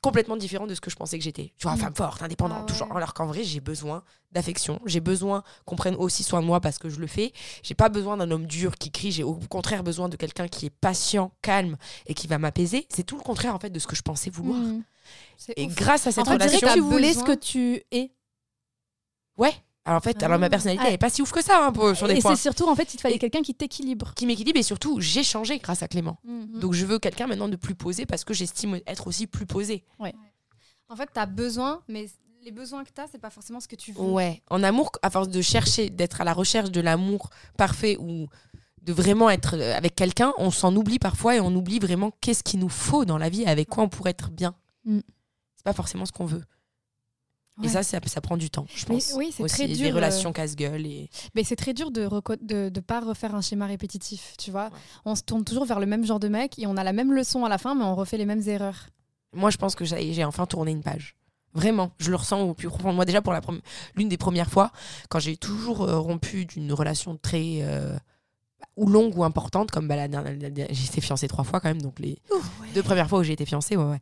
[0.00, 1.52] complètement différent de ce que je pensais que j'étais.
[1.58, 1.78] Tu vois, Mm.
[1.80, 2.96] femme forte, indépendante, Ah toujours.
[2.96, 6.78] Alors qu'en vrai, j'ai besoin d'affection, j'ai besoin qu'on prenne aussi soin de moi parce
[6.78, 7.32] que je le fais.
[7.64, 10.66] J'ai pas besoin d'un homme dur qui crie, j'ai au contraire besoin de quelqu'un qui
[10.66, 12.86] est patient, calme et qui va m'apaiser.
[12.90, 14.60] C'est tout le contraire en fait de ce que je pensais vouloir.
[14.60, 14.84] Mm.
[15.36, 15.74] C'est Et ouf.
[15.74, 18.12] grâce à cette fait, dirait relation, que tu voulais besoin- ce que tu es.
[19.36, 19.52] ouais.
[19.88, 20.88] Alors en fait, alors ma personnalité Ah.
[20.88, 22.68] elle est pas si ouf que ça hein, pour- sur des Et points c'est surtout,
[22.68, 24.12] en fait, il te fallait Et- quelqu'un qui t'équilibre.
[24.14, 26.18] qui m'équilibrent et surtout j'ai changé grâce à Clément.
[26.24, 26.58] Mm.
[26.60, 29.84] Donc je veux quelqu'un maintenant de plus posé parce que j'estime être aussi plus posé.
[30.90, 32.06] En fait, tu as besoin, mais
[32.42, 34.00] les besoins que tu as, c'est pas forcément ce que tu veux.
[34.00, 34.42] Ouais.
[34.50, 38.26] En amour, à force de chercher, d'être à la recherche de l'amour parfait ou
[38.82, 42.42] de vraiment être euh, avec quelqu'un, on s'en oublie parfois et on oublie vraiment qu'est-ce
[42.42, 44.54] qu'il nous faut dans la vie, avec quoi on pourrait être bien.
[44.84, 45.00] Mm.
[45.56, 46.42] C'est pas forcément ce qu'on veut.
[47.60, 47.72] Et Ouais.
[47.72, 49.12] ça, ça, ça prend du temps, je Mais pense.
[49.16, 50.86] oui, c'est très Des dur, euh, relations casse-gueule.
[50.86, 51.10] Et...
[51.34, 54.66] Mais c'est très dur de reco- de, de pas refaire un schéma répétitif, tu vois.
[54.66, 54.78] Ouais.
[55.04, 57.12] On se tourne toujours vers le même genre de mec et on a la même
[57.12, 58.86] leçon à la fin, mais on refait les mêmes erreurs.
[59.32, 61.16] Moi, je pense que j'ai j'ai enfin tourné une page.
[61.54, 63.04] Vraiment, je le ressens au plus profond de moi.
[63.04, 63.40] Déjà, pour la
[63.96, 64.70] l'une des premières fois,
[65.08, 67.58] quand j'ai toujours euh, rompu d'une relation très.
[67.62, 67.96] euh,
[68.76, 71.58] ou longue ou importante, comme bah, la dernière- la dernière- j'ai été fiancée trois fois
[71.60, 72.18] quand même, donc les
[72.74, 74.00] deux premières fois où j'ai été fiancée, ouais, ouais.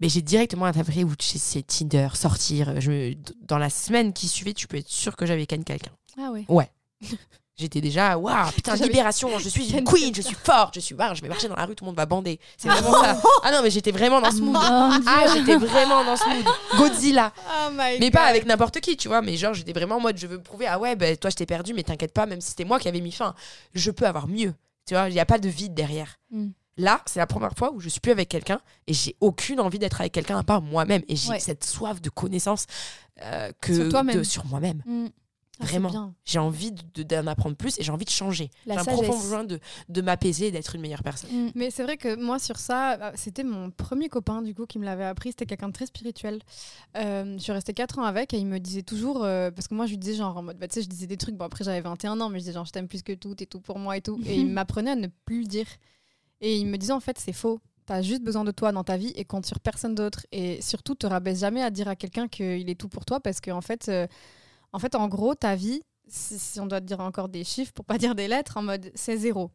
[0.00, 2.80] Mais j'ai directement interprété où c'est Tinder, sortir.
[2.80, 5.92] Je me- dans la semaine qui suivait, tu peux être sûr que j'avais ken quelqu'un.
[6.18, 6.70] Ah ouais.
[7.56, 11.14] J'étais déjà, waouh, putain, libération, je suis une queen, je suis forte, je suis, waouh,
[11.14, 12.40] je vais marcher dans la rue, tout le monde va bander.
[12.56, 13.16] C'est vraiment ça.
[13.44, 14.56] Ah non, mais j'étais vraiment dans ce mood.
[14.60, 16.44] Ah, j'étais vraiment dans ce mood.
[16.76, 17.32] Godzilla.
[17.38, 19.22] Oh my Mais pas avec n'importe qui, tu vois.
[19.22, 21.36] Mais genre, j'étais vraiment en mode, je veux me prouver, ah ouais, ben toi, je
[21.36, 23.36] t'ai perdu, mais t'inquiète pas, même si c'était moi qui avais mis fin,
[23.72, 24.52] je peux avoir mieux.
[24.86, 26.18] Tu vois, il n'y a pas de vide derrière.
[26.32, 26.48] Mm.
[26.76, 29.78] Là, c'est la première fois où je suis plus avec quelqu'un et j'ai aucune envie
[29.78, 31.02] d'être avec quelqu'un à part moi-même.
[31.08, 31.38] Et j'ai Ouais.
[31.40, 32.66] cette soif de connaissance
[33.22, 34.16] euh, que Sur toi-même.
[34.18, 34.82] de- sur moi-même.
[34.84, 35.06] Mm.
[35.60, 36.12] Ah, Vraiment.
[36.24, 38.50] J'ai envie de- d'en apprendre plus et j'ai envie de changer.
[38.66, 41.30] J'ai un profond besoin de, de m'apaiser et d'être une meilleure personne.
[41.30, 41.50] Mm.
[41.54, 44.80] Mais c'est vrai que moi, sur ça, euh, c'était mon premier copain, du coup, qui
[44.80, 45.28] me l'avait appris.
[45.30, 46.40] C'était quelqu'un de très spirituel.
[46.96, 49.74] Euh, je suis restée 4 ans avec et il me disait toujours, euh, parce que
[49.76, 51.44] moi, je lui disais genre en mode, bah, tu sais, je disais des trucs, bon,
[51.44, 53.60] après j'avais 21 ans, mais je disais genre, je t'aime plus que tout, t'es tout
[53.60, 54.20] pour moi et tout.
[54.26, 55.66] Et il m'apprenait à ne plus le dire.
[56.44, 57.58] Et il me disait, en fait, c'est faux.
[57.86, 60.26] T'as juste besoin de toi dans ta vie et compte sur personne d'autre.
[60.30, 63.40] Et surtout, te rabaisse jamais à dire à quelqu'un qu'il est tout pour toi parce
[63.40, 64.06] qu'en fait, euh,
[64.74, 67.86] en fait, en gros, ta vie, si, si on doit dire encore des chiffres pour
[67.86, 69.50] pas dire des lettres, en mode c'est zéro.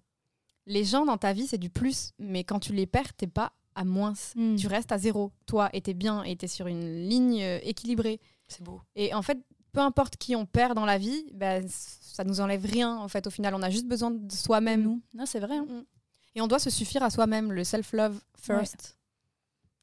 [0.65, 3.53] Les gens dans ta vie, c'est du plus, mais quand tu les perds, t'es pas
[3.75, 4.13] à moins.
[4.35, 4.55] Mm.
[4.55, 5.31] Tu restes à zéro.
[5.45, 8.19] Toi, et t'es bien, et t'es sur une ligne euh, équilibrée.
[8.47, 8.81] C'est beau.
[8.95, 9.37] Et en fait,
[9.71, 12.97] peu importe qui on perd dans la vie, bah, ça nous enlève rien.
[12.97, 14.99] En fait, au final, on a juste besoin de soi-même.
[15.13, 15.57] Non, c'est vrai.
[15.57, 15.65] hein.
[15.67, 15.83] Mm.
[16.35, 18.97] Et on doit se suffire à soi-même, le self-love first.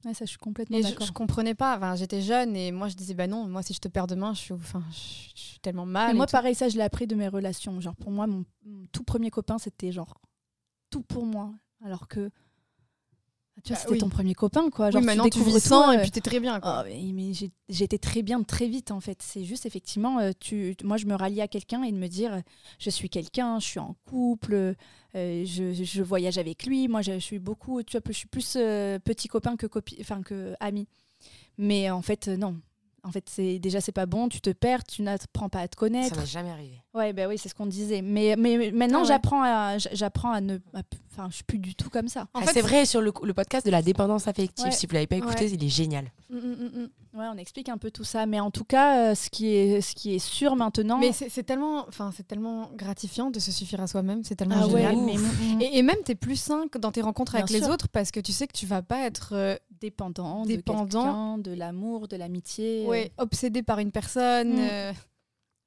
[0.05, 1.07] Ouais, ça, je suis complètement Et je, d'accord.
[1.07, 1.77] je comprenais pas.
[1.77, 4.35] Enfin, j'étais jeune et moi, je disais, bah non, moi, si je te perds demain,
[4.35, 6.09] je suis, enfin, je, je suis tellement mal.
[6.09, 6.33] Mais et moi, tout.
[6.33, 7.81] pareil, ça, je l'ai appris de mes relations.
[7.81, 10.21] Genre, pour moi, mon, mon tout premier copain, c'était genre
[10.91, 11.53] tout pour moi.
[11.85, 12.31] Alors que,
[13.65, 13.99] tu vois, Bah c'était oui.
[13.99, 14.87] ton premier copain, quoi.
[14.87, 16.61] Oui, Genre, maintenant, tu tout, et euh, puis t'es très bien.
[16.61, 16.85] Quoi.
[16.87, 17.33] Oh, mais
[17.69, 19.19] j'étais très bien très vite en fait.
[19.23, 22.35] C'est juste effectivement, euh, tu, moi je me rallie à quelqu'un et de me dire
[22.35, 22.41] euh,
[22.79, 24.75] je suis quelqu'un, je suis en couple,
[25.15, 26.87] euh, je, je voyage avec lui.
[26.89, 29.97] Moi je, je suis beaucoup, tu vois, je suis plus euh, petit copain que copi,
[30.01, 30.87] enfin que ami.
[31.59, 32.57] Mais en fait non.
[33.05, 35.77] En fait c'est déjà c'est pas bon, tu te perds, tu n'apprends pas à te
[35.77, 36.19] Ça connaître.
[36.21, 36.83] m'est jamais arrivé.
[36.97, 38.01] Ouais bah oui c'est ce qu'on disait.
[38.03, 39.09] Mais mais maintenant Ah ouais.
[39.09, 40.59] j'apprends à j'apprends à ne,
[41.13, 42.23] enfin je suis plus du tout comme ça.
[42.33, 44.65] En Ah, fait, c'est vrai sur le, le podcast de la dépendance affective.
[44.67, 44.71] Ouais.
[44.73, 45.51] Si vous l'avez pas écouté, Ouais.
[45.51, 46.07] il est génial.
[46.31, 47.19] Mm, mm, mm, mm.
[47.19, 48.25] Ouais on explique un peu tout ça.
[48.27, 50.99] Mais en tout cas euh, ce qui est ce qui est sûr maintenant.
[50.99, 54.25] Mais c'est c'est tellement, enfin, c'est tellement gratifiant de se suffire à soi-même.
[54.25, 54.97] C'est tellement ah ouais, génial.
[54.97, 57.89] mais mm, Et, et même, t'es plus sain que dans tes rencontres avec les autres
[57.89, 60.85] parce que tu sais que tu vas pas être euh, dépendant, Dépendant.
[60.85, 62.85] de quelqu'un, de l'amour, de l'amitié.
[62.85, 62.89] euh.
[62.89, 64.57] ouais, obsédé par une personne.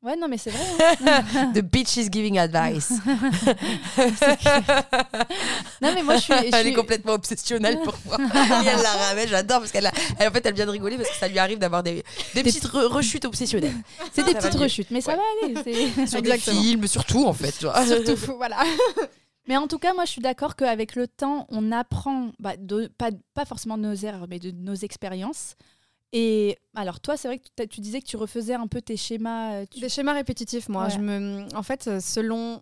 [0.01, 0.63] Ouais, non, mais c'est vrai.
[1.05, 1.51] hein.
[1.53, 2.89] The bitch is giving advice.
[5.81, 6.33] non, mais moi, je suis.
[6.33, 8.17] je elle suis- est complètement obsessionnelle pour moi.
[8.19, 10.97] Et elle la ramène, j'adore parce qu'elle a- elle, en fait elle vient de rigoler
[10.97, 13.73] parce que ça lui arrive d'avoir des, des petites re- rechutes obsessionnelles.
[14.13, 15.17] C'est des Ça petites rechutes, mais ça Ouais.
[15.17, 15.23] va
[15.63, 16.07] aller.
[16.07, 16.33] Sur Exactement.
[16.33, 17.51] des films, surtout en fait.
[17.51, 18.57] Surtout, voilà.
[19.47, 22.87] Mais en tout cas, moi, je suis d'accord qu'avec le temps, on apprend, bah, de,
[22.97, 25.55] pas, pas forcément de nos erreurs, mais de nos expériences.
[26.11, 29.53] Et alors, toi, c'est vrai que tu, disais que tu refaisais un peu tes schémas.
[29.61, 30.85] euh, tu- Des schémas répétitifs, moi.
[30.85, 30.89] Ouais.
[30.89, 31.45] Je me...
[31.55, 32.61] En fait, euh, selon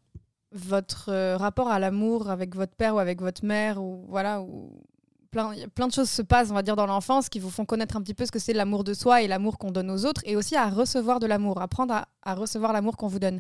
[0.52, 4.82] votre euh, rapport à l'amour avec votre père ou avec votre mère, ou voilà, ou
[5.32, 7.96] plein, plein de choses se passent, on va dire, dans l'enfance qui vous font connaître
[7.96, 10.22] un petit peu ce que c'est l'amour de soi et l'amour qu'on donne aux autres,
[10.26, 13.40] et aussi à recevoir de l'amour, apprendre à, à recevoir l'amour qu'on vous donne.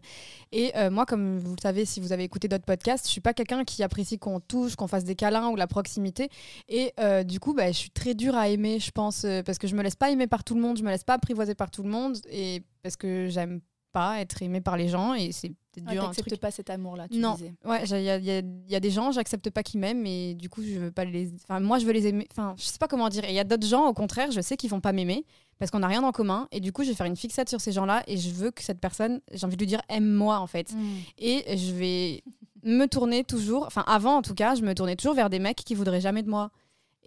[0.51, 3.21] Et euh, moi, comme vous le savez, si vous avez écouté d'autres podcasts, je suis
[3.21, 6.29] pas quelqu'un qui apprécie qu'on touche, qu'on fasse des câlins ou la proximité.
[6.67, 9.57] Et euh, du coup, bah, je suis très dure à aimer, je pense, euh, parce
[9.57, 11.55] que je me laisse pas aimer par tout le monde, je me laisse pas apprivoiser
[11.55, 15.31] par tout le monde, et parce que j'aime pas être aimée par les gens, et
[15.31, 16.03] c'est Dur.
[16.03, 16.39] un T'acceptes truc.
[16.41, 17.33] pas cet amour-là, tu Non.
[17.35, 17.53] disais.
[17.65, 20.33] Ouais, il y a, y a- y a des gens, j'accepte pas qu'ils m'aiment, et
[20.35, 21.31] du coup, je veux pas les.
[21.43, 22.27] Enfin, moi, je veux les aimer.
[22.31, 23.23] Enfin, je sais pas comment dire.
[23.25, 25.25] Et il y a d'autres gens, au contraire, je sais qu'ils vont pas m'aimer
[25.59, 27.59] parce qu'on n'a rien en commun, et du coup, je vais faire une fixette sur
[27.61, 30.45] ces gens-là, et je veux que cette personne, j'ai envie de lui dire, aime-moi en
[30.47, 30.71] fait.
[31.17, 32.23] Et je vais
[32.63, 35.57] me tourner toujours, enfin avant en tout cas, je me tournais toujours vers des mecs
[35.57, 36.51] qui voudraient jamais de moi.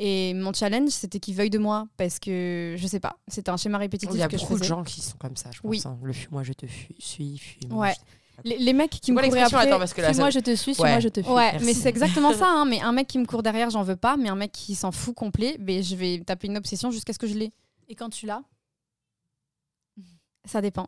[0.02, 3.56] Et mon challenge, c'était qu'ils veuillent de moi parce que je sais pas, c'était un
[3.58, 5.60] schéma répétitif Il y a que je beaucoup de gens qui sont comme ça, je
[5.60, 5.70] pense.
[5.70, 5.82] Oui.
[5.84, 5.98] hein.
[6.02, 7.78] Le fuis-moi, je te fuis, suis, fuis-moi.
[7.88, 7.92] Ouais.
[7.94, 7.98] je
[8.44, 9.68] Les, les mecs qui me l'expression après.
[9.68, 10.74] Attends, parce que là, Suis-moi, ça- je te suis, Ouais.
[10.74, 11.30] suis-moi, je te fuis.
[11.32, 11.66] Ouais, Merci.
[11.66, 12.46] mais c'est exactement ça.
[12.48, 12.64] hein.
[12.64, 14.16] Mais un mec qui me court derrière, j'en veux pas.
[14.16, 17.18] Mais un mec qui s'en fout complet, ben, je vais taper une obsession jusqu'à ce
[17.18, 17.52] que je l'ai.
[17.88, 18.42] Et quand tu l'as?
[20.46, 20.86] Ça dépend.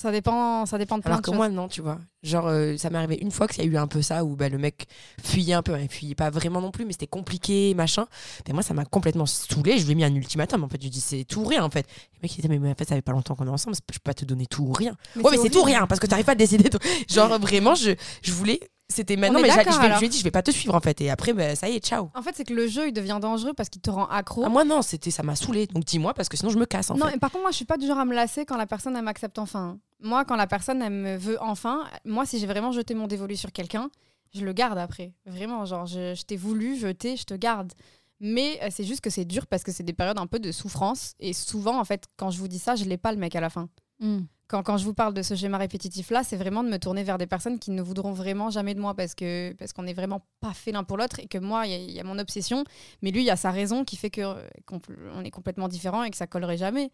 [0.00, 1.36] Ça dépend, ça dépend de plein Alors de que choses.
[1.36, 1.98] moi, non, tu vois.
[2.22, 4.36] Genre, euh, ça m'est arrivé une fois qu'il y a eu un peu ça, où
[4.36, 4.86] bah, le mec
[5.22, 5.78] fuyait un peu.
[5.80, 8.06] Il fuyait pas vraiment non plus, mais c'était compliqué, machin.
[8.46, 9.76] Mais moi, ça m'a complètement saoulé.
[9.78, 10.62] Je lui ai mis un ultimatum.
[10.62, 11.86] En fait, je lui ai dit, c'est tout ou rien, en fait.
[12.14, 13.80] Le mec, il disait, mais en fait, ça fait pas longtemps qu'on est ensemble, je
[13.98, 14.94] peux pas te donner tout ou rien.
[15.16, 16.70] Mais ouais, mais c'est tout ou rien, parce que t'arrives pas à décider.
[16.70, 16.78] tout.
[17.08, 17.90] Genre, vraiment, je,
[18.22, 18.60] je voulais.
[18.90, 19.98] C'était maintenant, mais je, vais- je alors.
[19.98, 20.98] lui ai dit, je vais pas te suivre, en fait.
[21.02, 22.10] Et après, bah, ça y est, ciao.
[22.14, 24.42] En fait, c'est que le jeu, il devient dangereux parce qu'il te rend accro.
[24.46, 25.66] Ah, moi, non, c'était, ça m'a saoulé.
[25.66, 27.16] Donc, dis-moi, parce que sinon, je me casse, en non, fait.
[27.16, 28.96] et par contre, moi, je suis pas du genre à me lasser quand la personne,
[28.96, 29.78] elle m'accepte enfin.
[30.00, 33.36] Moi, quand la personne, elle me veut enfin, moi, si j'ai vraiment jeté mon dévolu
[33.36, 33.90] sur quelqu'un,
[34.32, 35.12] je le garde après.
[35.26, 37.72] Vraiment, genre, je, je t'ai voulu, je t'ai, je te garde.
[38.20, 40.50] Mais euh, c'est juste que c'est dur parce que c'est des périodes un peu de
[40.50, 41.12] souffrance.
[41.20, 43.40] Et souvent, en fait, quand je vous dis ça, je l'ai pas le mec à
[43.40, 43.68] la fin.
[44.00, 44.20] Mm.
[44.48, 47.18] Quand, quand je vous parle de ce schéma répétitif-là, c'est vraiment de me tourner vers
[47.18, 50.22] des personnes qui ne voudront vraiment jamais de moi parce que parce qu'on n'est vraiment
[50.40, 52.18] pas fait l'un pour l'autre et que moi, il y, a- il y a mon
[52.18, 52.64] obsession,
[53.02, 54.80] mais lui, il y a sa raison qui fait que euh, qu'on
[55.22, 56.90] est complètement différents et que ça collerait jamais.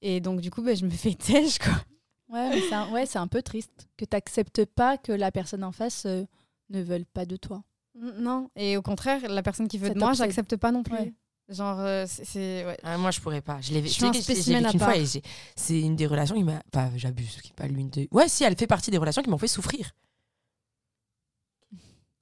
[0.00, 1.72] Et donc, du coup, ben, je me fais têche, quoi.
[2.30, 5.62] Ouais, c'est un, ouais, c'est un peu triste que tu n'acceptes pas que la personne
[5.64, 6.24] en face euh,
[6.70, 7.62] ne veuille pas de toi.
[7.94, 8.48] Non.
[8.56, 10.94] Et au contraire, la personne qui veut Ça de moi, j'accepte pas non plus.
[10.94, 11.12] Ouais.
[11.48, 12.64] Genre, euh, c'est-.
[12.64, 12.76] Ouais.
[12.82, 13.60] Ah, moi, je pourrais pas.
[13.60, 14.14] Je l'ai vécu une
[14.78, 14.96] fois part.
[14.96, 15.04] et
[15.56, 16.62] c'est une des relations qui m'a.
[16.72, 18.08] Pas, j'abuse, pas l'une des.
[18.12, 19.90] Ouais, si, elle fait partie des relations qui m'ont fait souffrir.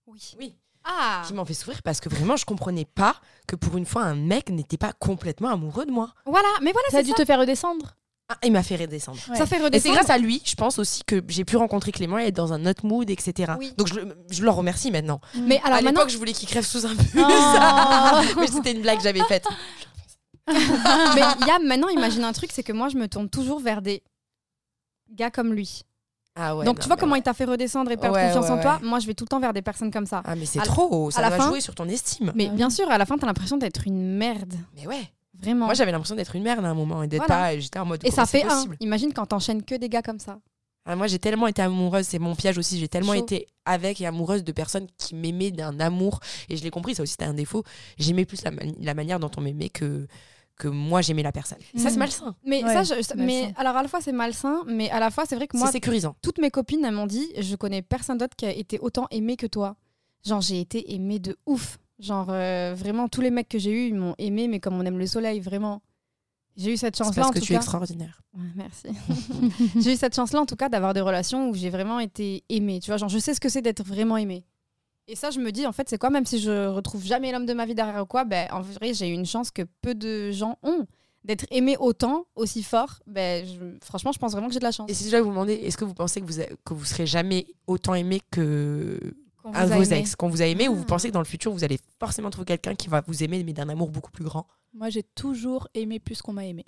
[0.07, 0.35] Oui.
[0.39, 0.55] Oui.
[0.85, 3.15] Ah Qui m'ont fait souffrir parce que vraiment, je comprenais pas
[3.47, 6.13] que pour une fois, un mec n'était pas complètement amoureux de moi.
[6.27, 7.17] Voilà, mais voilà, Ça a dû ça.
[7.17, 7.95] te faire redescendre
[8.35, 9.19] Ah, il m'a fait redescendre.
[9.29, 9.37] Ouais.
[9.37, 9.95] Ça fait Et c'est redescendre.
[9.97, 12.65] grâce à lui, je pense aussi, que j'ai pu rencontrer Clément et être dans un
[12.67, 13.53] autre mood, etc.
[13.59, 13.73] Oui.
[13.77, 15.21] Donc je, le- je le remercie maintenant.
[15.35, 17.07] Mais alors à maintenant, l'époque, je voulais qu'il crève sous un bus.
[17.17, 17.21] Oh.
[18.41, 19.45] Mais c'était une blague que j'avais faite.
[20.49, 23.61] mais il y a maintenant, imagine un truc, c'est que moi, je me tourne toujours
[23.61, 24.03] vers des
[25.11, 25.83] gars comme lui.
[26.35, 26.65] Ah ouais.
[26.65, 27.19] Donc non, tu vois comment ouais.
[27.19, 28.81] il t'a fait redescendre et perdre Ouais, confiance ouais, en toi.
[28.83, 30.23] Moi, je vais tout le temps vers des personnes comme ça.
[30.25, 31.11] Ah, mais c'est la- trop.
[31.11, 32.33] Ça va fin- jouer sur ton estime.
[32.35, 32.55] Mais Ouais.
[32.57, 34.55] bien sûr, à la fin, t'as l'impression d'être une merde.
[34.77, 35.13] Mais ouais.
[35.35, 35.67] Vraiment.
[35.67, 37.43] Moi, j'avais l'impression d'être une merde à un moment et d'être Voilà.
[37.55, 37.59] pas.
[37.59, 38.05] J'étais en mode.
[38.05, 38.65] et ça c'est fait un.
[38.81, 40.39] Imagine quand t'enchaînes que des gars comme ça.
[40.85, 42.79] Ah, moi, j'ai tellement été amoureuse, c'est mon piège aussi.
[42.79, 43.23] J'ai tellement Chaud.
[43.23, 46.19] été avec et amoureuse de personnes qui m'aimaient d'un amour.
[46.49, 47.63] Et je l'ai compris, ça aussi, c'était un défaut.
[47.99, 50.09] J'aimais plus la, mani- la manière dont on m'aimait que,
[50.57, 51.59] que moi, j'aimais la personne.
[51.77, 51.99] Ça, c'est Mm.
[52.01, 52.35] malsain.
[52.45, 53.53] Mais Ouais, ça, je- c'est mais malsain.
[53.57, 55.71] alors à la fois c'est malsain, mais à la fois c'est vrai que C'est moi,
[55.73, 56.17] sécurisant.
[56.21, 59.37] toutes mes copines elles m'ont dit, je connais personne d'autre qui a été autant aimé
[59.37, 59.77] que toi.
[60.27, 61.79] Genre j'ai été aimée de ouf.
[62.03, 64.85] Genre euh, vraiment tous les mecs que j'ai eus ils m'ont aimé, mais comme on
[64.85, 65.81] aime le soleil, vraiment.
[66.57, 67.61] J'ai eu cette chance-là parce en que tout tu es cas.
[67.63, 68.21] extraordinaire.
[68.37, 68.89] Ouais, merci.
[69.81, 72.81] j'ai eu cette chance-là en tout cas d'avoir des relations où j'ai vraiment été aimée.
[72.81, 74.45] Tu vois, genre je sais ce que c'est d'être vraiment aimée.
[75.09, 77.47] Et ça, je me dis, en fait, c'est quoi, même si je retrouve jamais l'homme
[77.47, 79.95] de ma vie derrière ou quoi, ben, en vrai, j'ai eu une chance que peu
[79.95, 80.87] de gens ont.
[81.25, 84.73] D'être aimé autant, aussi fort, ben, je- franchement, je pense vraiment que j'ai de la
[84.73, 84.91] chance.
[84.91, 86.85] Et si je dois vous demander, est-ce que vous pensez que vous, a- que vous
[86.85, 88.99] serez jamais autant aimé que
[89.53, 89.99] A vos aimé.
[89.99, 90.87] ex, qu'on vous a aimé, ou vous Ah.
[90.89, 93.53] pensez que dans le futur, vous allez forcément trouver quelqu'un qui va vous aimer, mais
[93.53, 96.65] d'un amour beaucoup plus grand Moi, j'ai toujours aimé plus qu'on m'a aimé.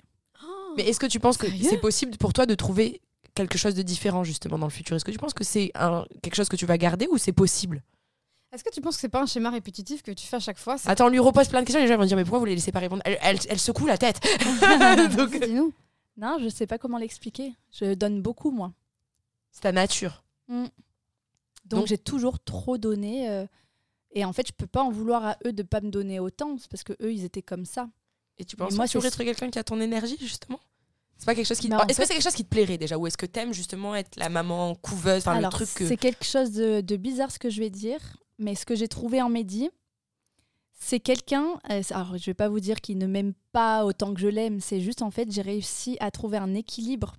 [0.77, 3.01] Mais est-ce que tu penses que c'est possible pour toi de trouver
[3.33, 4.95] quelque chose de différent justement dans le futur?
[4.95, 5.71] Est-ce que tu penses que c'est
[6.21, 7.81] quelque chose que tu vas garder ou c'est possible?
[8.51, 10.57] Est-ce que tu penses que c'est pas un schéma répétitif que tu fais à chaque
[10.59, 10.75] fois?
[10.85, 12.55] Attends, on lui repose plein de questions, les gens vont dire mais pourquoi vous les
[12.55, 13.01] laissez pas répondre?
[13.05, 14.19] Elle, elle- elle secoue la tête.
[15.17, 15.73] Donc Dis-nous.
[16.17, 17.53] Non, je sais pas comment l'expliquer.
[17.73, 18.71] Je donne beaucoup, moi.
[19.51, 20.23] c'est ta nature.
[21.65, 23.29] Donc, Donc- j'ai toujours trop donné.
[23.29, 23.45] euh,
[24.11, 26.57] et en fait, je peux pas en vouloir à eux de pas me donner autant.
[26.57, 27.89] C'est parce que eux, ils étaient comme ça.
[28.37, 30.59] Et tu penses moi, que tu être quelqu'un qui a ton énergie justement?
[31.17, 31.67] C'est pas quelque chose qui.
[31.67, 32.97] Est-ce que c'est quelque chose qui te plairait déjà?
[32.97, 35.87] Ou est-ce que t'aimes justement être la maman couveuse, enfin le truc que.
[35.87, 37.99] c'est quelque chose de, de bizarre ce que je vais dire,
[38.37, 39.69] mais ce que j'ai trouvé en Mehdi,
[40.77, 41.59] c'est quelqu'un.
[41.71, 44.59] euh, alors, je vais pas vous dire qu'il ne m'aime pas autant que je l'aime.
[44.59, 47.15] C'est juste en fait, j'ai réussi à trouver un équilibre.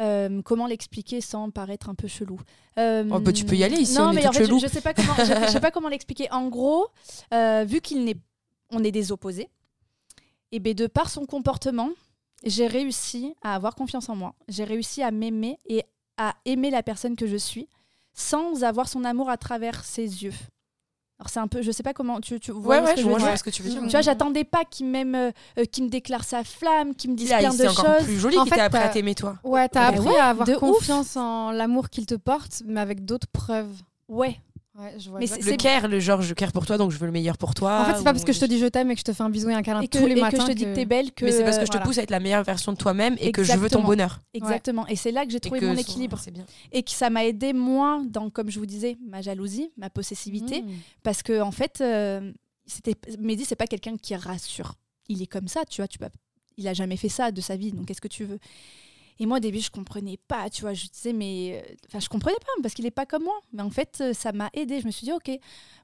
[0.00, 2.38] Euh, comment l'expliquer sans paraître un peu chelou
[2.78, 4.40] Euh, Oh, bah, tu peux y aller, ici, non, on est mais toutes en fait,
[4.40, 4.58] je, cheloues.
[4.60, 6.30] je sais pas comment, je, je sais pas comment l'expliquer.
[6.30, 6.86] En gros,
[7.32, 8.16] euh, vu qu'il n'est,
[8.70, 9.48] on est des opposés,
[10.52, 11.90] et ben de par son comportement,
[12.44, 14.34] j'ai réussi à avoir confiance en moi.
[14.48, 15.82] J'ai réussi à m'aimer et
[16.18, 17.68] à aimer la personne que je suis
[18.12, 20.32] sans avoir son amour à travers ses yeux.
[21.18, 23.00] Alors c'est un peu, je sais pas comment tu, tu vois Ouais, ce ouais, que
[23.00, 23.28] je vois, je dire.
[23.28, 23.80] vois ce que tu veux dire.
[23.82, 27.16] Tu vois, j'attendais pas qu'il m'aime, euh, euh, qu'il me déclare sa flamme, qu'il me
[27.16, 28.04] dise Là, plein c'est de encore choses.
[28.04, 29.36] plus joli En qu'il fait, appris à t'aimer toi.
[29.42, 30.58] Ouais, t'as Bah appris ouais, à avoir ouf.
[30.58, 33.72] confiance en l'amour qu'il te porte, mais avec d'autres preuves.
[34.08, 34.38] Ouais.
[34.78, 35.26] Ouais, je vois Mais.
[35.26, 37.80] Le care, le genre je care pour toi donc je veux le meilleur pour toi.
[37.80, 39.12] En fait, c'est pas parce que je te dis je t'aime et que je te
[39.12, 40.64] fais un bisou et un câlin Et que, tous les et que je te dis
[40.64, 41.86] que t'es belle, que Mais c'est parce que je te voilà.
[41.86, 44.20] pousse à être la meilleure version de toi-même et que je veux ton bonheur.
[44.34, 44.86] Exactement.
[44.86, 46.18] Et c'est là que j'ai trouvé que mon équilibre.
[46.18, 46.44] C'est bien.
[46.72, 50.62] Et que ça m'a aidé, moi, dans, comme je vous disais, ma jalousie, ma possessivité.
[50.62, 50.70] Mmh.
[51.02, 52.32] Parce que, en fait, euh,
[52.66, 54.74] c'était Mehdi, c'est pas quelqu'un qui rassure.
[55.08, 55.88] Il est comme ça, tu vois.
[55.88, 56.06] Tu peux,
[56.56, 58.38] il a jamais fait ça de sa vie, donc qu'est-ce que tu veux?
[59.18, 60.74] Et moi, au début, je comprenais pas, tu vois.
[60.74, 61.62] Je disais, mais.
[61.64, 63.38] euh, Enfin, je comprenais pas, parce qu'il est pas comme moi.
[63.52, 64.80] Mais en fait, euh, ça m'a aidé.
[64.80, 65.30] Je me suis dit, ok,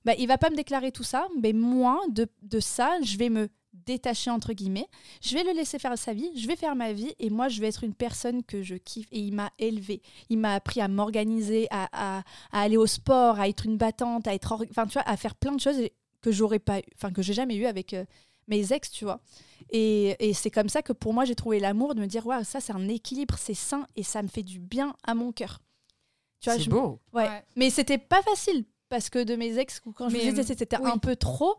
[0.04, 3.28] bah, il va pas me déclarer tout ça, mais moi, de, de ça, je vais
[3.30, 3.48] me
[3.86, 4.86] détacher entre guillemets.
[5.22, 7.58] Je vais le laisser faire sa vie, je vais faire ma vie et moi je
[7.60, 10.02] vais être une personne que je kiffe et il m'a élevé.
[10.28, 14.34] Il m'a appris à m'organiser, à, à- aller au sport, à être une battante, à
[14.34, 15.88] être, enfin tu vois, à faire plein de choses
[16.20, 18.04] que j'aurais pas, eu- enfin que j'ai jamais eu avec euh,
[18.46, 19.20] mes ex, tu vois.
[19.72, 22.44] Et, et c'est comme ça que pour moi j'ai trouvé l'amour de me dire waouh
[22.44, 25.60] ça c'est un équilibre, c'est sain et ça me fait du bien à mon cœur.
[26.40, 27.00] Tu vois, C'est je- beau.
[27.12, 27.24] Ouais.
[27.28, 27.44] Ouais.
[27.56, 30.90] Mais c'était pas facile parce que de mes ex, quand je Mais, disais c'était oui.
[30.90, 31.56] un peu trop.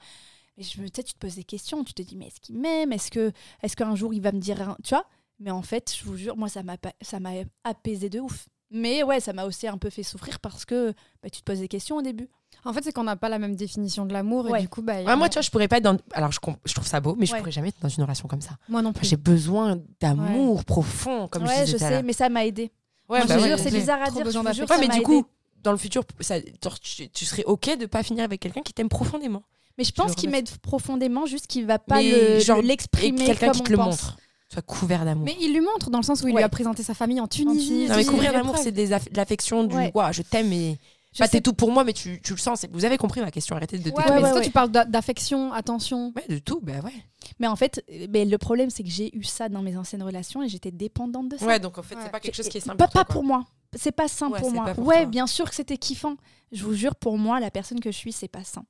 [0.57, 2.39] Mais je me, tu sais, tu te poses des questions, tu te dis mais est-ce
[2.39, 2.93] qu'il m'aime?
[2.93, 3.31] Est-ce que,
[3.63, 5.05] est-ce qu'un jour il va me dire, un- tu vois?
[5.39, 7.31] Mais en fait, je vous jure, moi ça m'a, ça m'a
[7.63, 8.47] apaisé de ouf.
[8.69, 10.93] Mais ouais, ça m'a aussi un peu fait souffrir parce que
[11.23, 12.29] bah, tu te poses des questions au début.
[12.65, 14.59] En fait, c'est qu'on n'a pas la même définition de l'amour Ouais.
[14.59, 15.97] et du coup, bah, Ouais, moi, tu vois, je pourrais pas être dans.
[16.13, 17.39] Alors, je, comp- je trouve ça beau, mais je Ouais.
[17.39, 18.51] pourrais jamais être dans une relation comme ça.
[18.69, 19.05] moi non plus.
[19.07, 21.77] J'ai besoin d'amour profond, comme ouais, je je disais.
[21.79, 22.71] tout à sais, mais ça m'a aidé.
[23.09, 24.19] Ouais, je bah te ouais, jure, c'est bizarre à dire.
[24.31, 25.05] je vous jure, ça Ouais, mais m'a du aidé.
[25.05, 25.25] coup,
[25.63, 26.35] dans le futur, ça,
[26.81, 29.43] tu, tu serais OK de pas finir avec quelqu'un qui t'aime profondément.
[29.77, 33.55] mais je pense qu'il m'aide profondément, juste qu'il va pas Mais le- l'exprimer quelqu'un comme
[33.55, 34.17] qui on te le montre.
[34.49, 35.25] Soit couvert d'amour.
[35.25, 36.41] Mais il lui montre dans le sens où il Ouais.
[36.41, 37.67] lui a présenté sa famille en Tunisie.
[37.69, 37.89] Tunisie.
[37.89, 38.85] Non, mais couvrir d'amour, c'est de
[39.15, 39.91] l'affection, du Ouais.
[39.95, 40.77] Ouah, je t'aime et.
[41.13, 42.65] Je Pas sais- t'es tout pour moi, mais tu, tu le sens.
[42.71, 45.53] Vous avez compris ma question, arrêtez de Ouais, mais ouais, toi, tu parles d'a- d'affection,
[45.53, 46.11] attention.
[46.15, 46.93] Ouais, de tout, bah ouais.
[47.39, 50.01] Mais en fait, euh, mais le problème, c'est que j'ai eu ça dans mes anciennes
[50.03, 51.45] relations et j'étais dépendante de ça.
[51.45, 52.01] Ouais, donc en fait, Ouais.
[52.03, 52.77] c'est pas quelque chose qui est simple.
[52.77, 53.45] Pas, pour toi, pas pour moi.
[53.75, 54.73] C'est pas sain Ouais, pour moi.
[54.73, 55.05] pour ouais, toi.
[55.05, 56.15] bien sûr que c'était kiffant.
[56.51, 58.65] Je vous jure, pour moi, la personne que je suis, c'est pas sain.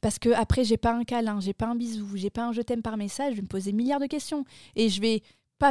[0.00, 2.60] Parce que après, j'ai pas un câlin, j'ai pas un bisou, j'ai pas un je
[2.60, 4.44] t'aime par message, je vais me poser milliards de questions
[4.76, 5.22] et je vais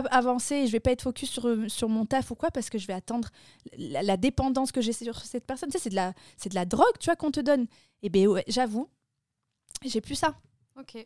[0.02, 2.78] pas avancer, je vais pas être focus sur, sur mon taf ou quoi parce que
[2.78, 3.30] je vais attendre
[3.78, 5.70] la, la dépendance que j'ai sur cette personne.
[5.70, 7.66] Tu sais, c'est de la c'est de la drogue, tu vois, qu'on te donne.
[8.02, 8.90] Et ben ouais, j'avoue,
[9.86, 10.36] j'ai plus ça.
[10.80, 11.06] Ok.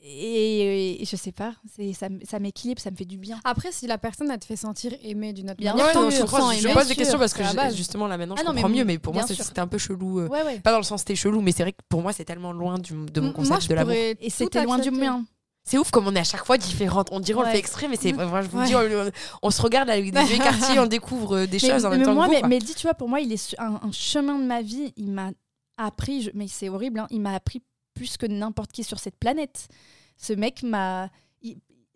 [0.00, 3.40] Et, et je sais pas, c'est ça, ça m'équilibre, ça me fait du bien.
[3.42, 6.10] Après, si la personne, elle te fait sentir aimée d'une autre Bien manière, Ouais, non,
[6.10, 7.42] je pose des questions parce que
[7.74, 9.76] justement là maintenant je Ah non, mais mieux, mais pour moi bien c'était un peu
[9.78, 10.20] chelou.
[10.20, 10.60] euh, Ouais, ouais.
[10.60, 12.78] Pas dans le sens c'était chelou, mais c'est vrai que pour moi c'est tellement loin
[12.78, 13.92] du- de mon concept Moi, je de l'amour.
[13.94, 15.24] Et c'était loin du mien.
[15.68, 17.08] C'est ouf comme on est à chaque fois différentes.
[17.12, 18.66] On dirait on le fait exprès, mais c'est moi je vous Ouais.
[18.66, 19.10] dis, on,
[19.42, 21.98] on se regarde avec des yeux écartés, on découvre euh, des Mais- choses en même
[22.00, 22.46] mais temps moi, que vous.
[22.48, 24.94] mais, dis, tu vois, pour moi, il est un, un chemin de ma vie.
[24.96, 25.30] Il m'a
[25.76, 27.62] appris, je- mais c'est horrible, hein, il m'a appris
[27.92, 29.68] plus que n'importe qui sur cette planète.
[30.16, 31.10] Ce mec m'a.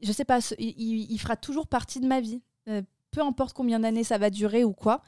[0.04, 2.42] Je sais pas, ce- il, il- il fera toujours partie de ma vie.
[2.68, 5.00] Euh, peu importe combien d'années ça va durer ou quoi.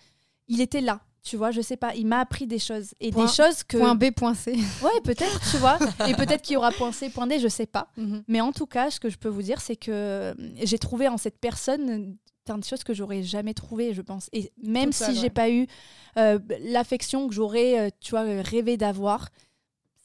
[0.49, 1.95] Il était là, tu vois, je sais pas.
[1.95, 2.93] Il m'a appris des choses.
[3.01, 3.79] Et Point- des choses que.
[3.79, 4.53] Point B, point C.
[4.83, 5.79] Ouais, peut-être, tu vois.
[6.07, 7.89] Et peut-être qu'il y aura point C, point D, je sais pas.
[7.97, 8.23] Mhm.
[8.29, 11.09] Mais en tout cas, ce que je peux vous dire, c'est que euh, j'ai trouvé
[11.09, 12.15] en cette personne euh,
[12.45, 14.29] plein de choses que j'aurais jamais trouvées, je pense.
[14.35, 15.31] Et même si j'ai ouais.
[15.31, 15.67] pas eu
[16.19, 19.31] euh, l'affection que j'aurais, euh, tu vois, rêvé d'avoir,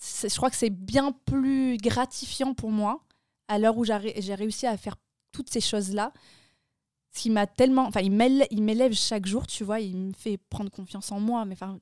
[0.02, 3.02] je crois que c'est bien plus gratifiant pour moi
[3.50, 4.96] à l'heure où j'ai réussi à faire
[5.34, 6.14] toutes ces choses-là.
[7.20, 10.14] Ce qui m'a tellement, enfin, il m'élève, il m'élève chaque jour, tu vois, il me
[10.14, 11.44] fait prendre confiance en moi.
[11.44, 11.78] Mais enfin,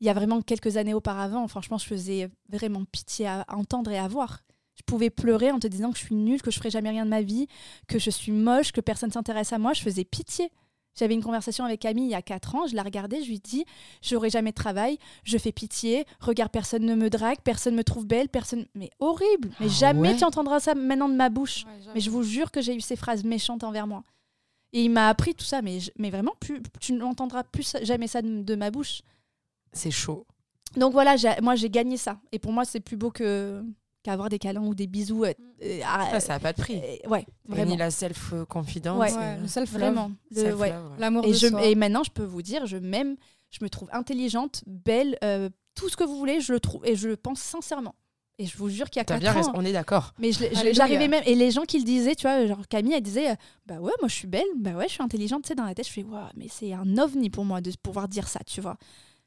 [0.00, 3.98] il y a vraiment quelques années auparavant, franchement, je faisais vraiment pitié à entendre et
[3.98, 4.40] à voir.
[4.74, 7.04] Je pouvais pleurer en te disant que je suis nulle, que je ferai jamais rien
[7.04, 7.46] de ma vie,
[7.86, 9.72] que je suis moche, que personne s'intéresse à moi.
[9.72, 10.50] Je faisais pitié.
[10.98, 13.38] J'avais une conversation avec Camille il y a 4 ans, je la regardais, je lui
[13.38, 13.66] dis
[14.02, 18.04] J'aurai jamais de travail, je fais pitié, regarde, personne ne me drague, personne me trouve
[18.04, 18.66] belle, personne.
[18.74, 21.66] Mais horrible Mais Ah jamais ouais tu entendras ça maintenant de ma bouche.
[21.94, 24.02] Mais je vous jure que j'ai eu ces phrases méchantes envers moi.
[24.76, 28.08] Et il m'a appris tout ça, mais, je- mais vraiment, plus, tu n'entendras plus jamais
[28.08, 29.00] ça de, de ma bouche.
[29.72, 30.26] C'est chaud.
[30.76, 32.20] Donc voilà, moi j'ai gagné ça.
[32.32, 33.62] Et pour moi, c'est plus beau que
[34.02, 35.24] qu'avoir des câlins ou des bisous.
[35.24, 36.76] euh, euh, ah, Ça, ça a pas de prix.
[36.76, 37.64] euh, ouais, Vraiment.
[37.64, 37.76] vraiment.
[37.76, 38.98] la self-confidence.
[39.00, 39.16] Ouais.
[39.16, 39.80] Ouais, le self-love.
[39.80, 40.10] Vraiment.
[40.32, 40.74] Ouais.
[40.98, 41.64] L'amour Et, de je, soi.
[41.64, 43.16] et maintenant, je peux vous dire, je m'aime,
[43.50, 46.84] je me trouve intelligente, belle, euh, tout ce que vous voulez, je le trouve.
[46.86, 47.94] Et je le pense sincèrement.
[48.38, 49.36] Et je vous jure qu'il y a T'as 4 bien ans.
[49.36, 50.12] raison, on est d'accord.
[50.18, 50.30] Mais
[50.72, 51.22] j'arrivais même.
[51.26, 53.34] Et les gens qui le disaient, tu vois, genre Camille, elle disait,
[53.64, 55.74] bah ouais, moi je suis belle, bah ouais, je suis intelligente, tu sais, dans la
[55.74, 58.60] tête, je fais, waouh, mais c'est un ovni pour moi de pouvoir dire ça, tu
[58.60, 58.76] vois.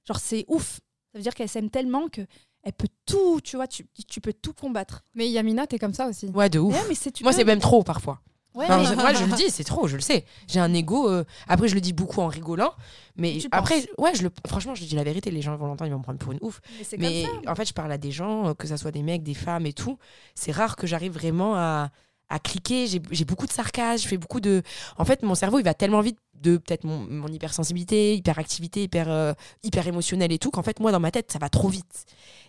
[0.08, 0.80] Genre, c'est ouf.
[1.12, 2.22] Ça veut dire qu'elle s'aime tellement que
[2.62, 5.02] elle peut tout, tu vois, tu, tu peux tout combattre.
[5.16, 6.28] Mais Yamina, t'es comme ça aussi.
[6.28, 6.74] Ouais, de ouf.
[6.74, 8.22] Ouais, mais Moi, c'est même trop parfois.
[8.56, 10.26] Ouais, mais- moi, je le dis, c'est trop, je le sais.
[10.48, 11.10] J'ai un ego.
[11.10, 12.74] euh, Après, je le dis beaucoup en rigolant.
[13.16, 13.88] Mais Tu après, penses?
[13.98, 14.32] ouais, je le...
[14.48, 15.30] franchement, je dis la vérité.
[15.32, 16.60] Les gens vont l'entendre, ils vont me prendre pour une ouf.
[16.78, 17.52] mais c'est Mais comme ça.
[17.52, 19.66] en fait, je parle à des gens, euh, que ce soit des mecs, des femmes
[19.66, 19.98] et tout.
[20.36, 21.90] C'est rare que j'arrive vraiment à,
[22.30, 22.88] à cliquer.
[22.88, 24.64] J'ai j'ai beaucoup de sarcasme, je fais beaucoup de.
[24.98, 29.10] En fait, mon cerveau, il va tellement vite de peut-être mon, mon hypersensibilité, hyperactivité, hyper,
[29.10, 29.34] euh,
[29.64, 32.06] hyper émotionnelle et tout, qu'en fait, moi, dans ma tête, ça va trop vite.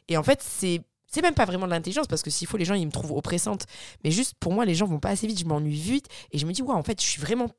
[0.09, 0.81] Et en fait, c'est.
[1.11, 3.13] C'est même pas vraiment de l'intelligence parce que s'il faut, les gens, ils me trouvent
[3.13, 3.67] oppressante.
[4.05, 6.07] Mais juste pour moi, les gens vont pas assez vite, je m'ennuie vite.
[6.31, 7.51] Et je me dis, ouais, en fait, je suis vraiment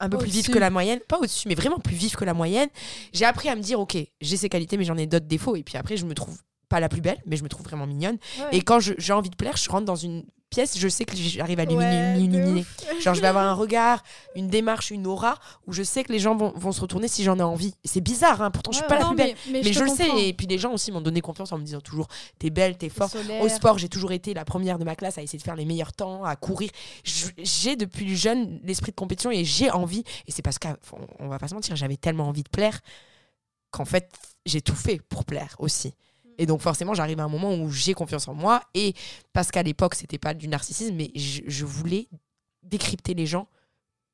[0.00, 1.00] un peu plus vive que la moyenne.
[1.08, 2.68] Pas au-dessus, mais vraiment plus vive que la moyenne.
[3.12, 5.56] J'ai appris à me dire, ok, j'ai ces qualités, mais j'en ai d'autres défauts.
[5.56, 6.36] Et puis après, je me trouve
[6.68, 8.18] pas la plus belle, mais je me trouve vraiment mignonne.
[8.38, 8.58] Ouais.
[8.58, 11.60] Et quand j'ai envie de plaire, je rentre dans une pièce, je sais que j'arrive
[11.60, 12.64] à Ouais, l'illuminer.
[13.00, 14.02] Genre, je vais avoir un regard,
[14.34, 17.24] une démarche, une aura où je sais que les gens vont, vont se retourner si
[17.24, 17.74] j'en ai envie.
[17.84, 19.34] C'est bizarre, hein, pourtant, je suis Ouais, pas la plus belle.
[19.46, 20.08] mais, mais Mais je, le sais.
[20.28, 22.06] Et puis, les gens aussi m'ont donné confiance en me disant toujours
[22.38, 23.16] T'es belle, t'es forte.
[23.42, 25.64] Au sport, j'ai toujours été la première de ma classe à essayer de faire les
[25.64, 26.70] meilleurs temps, à courir.
[27.04, 30.04] J'ai depuis jeune l'esprit de compétition et j'ai envie.
[30.26, 32.80] Et c'est parce qu'on va pas se mentir, j'avais tellement envie de plaire
[33.72, 34.10] qu'en fait,
[34.46, 35.92] j'ai tout fait pour plaire aussi.
[36.38, 38.62] Et donc forcément, j'arrive à un moment où j'ai confiance en moi.
[38.74, 38.94] Et
[39.32, 42.08] parce qu'à l'époque, c'était pas du narcissisme, mais je, je voulais
[42.62, 43.48] décrypter les gens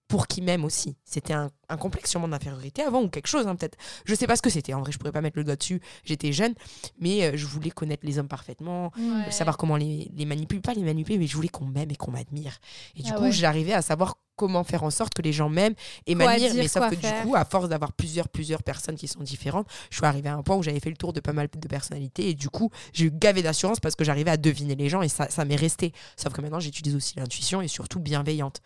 [0.08, 0.96] pour qu'ils m'aiment aussi.
[1.04, 3.76] C'était un, un complexe sûrement d'infériorité avant ou quelque chose, hein, peut-être.
[4.04, 4.74] Je sais pas ce que c'était.
[4.74, 5.80] En vrai, je pourrais pas mettre le doigt dessus.
[6.04, 6.54] J'étais jeune,
[7.00, 9.30] mais euh, je voulais connaître les hommes parfaitement, Ouais.
[9.30, 12.10] savoir comment les, les manipuler, pas les manipuler, mais je voulais qu'on m'aime et qu'on
[12.10, 12.58] m'admire.
[12.96, 13.32] Et du Ah coup, ouais.
[13.32, 15.74] j'arrivais à savoir comment faire en sorte que les gens m'aiment
[16.06, 16.54] et m'admirent.
[16.54, 17.22] Mais sauf que faire.
[17.22, 20.34] du coup, à force d'avoir plusieurs, plusieurs personnes qui sont différentes, je suis arrivée à
[20.36, 22.30] un point où j'avais fait le tour de pas mal de personnalités.
[22.30, 25.08] Et du coup, j'ai eu gavé d'assurance parce que j'arrivais à deviner les gens et
[25.08, 25.92] ça, ça m'est resté.
[26.16, 28.60] Sauf que maintenant, j'utilise aussi l'intuition et surtout bienveillante.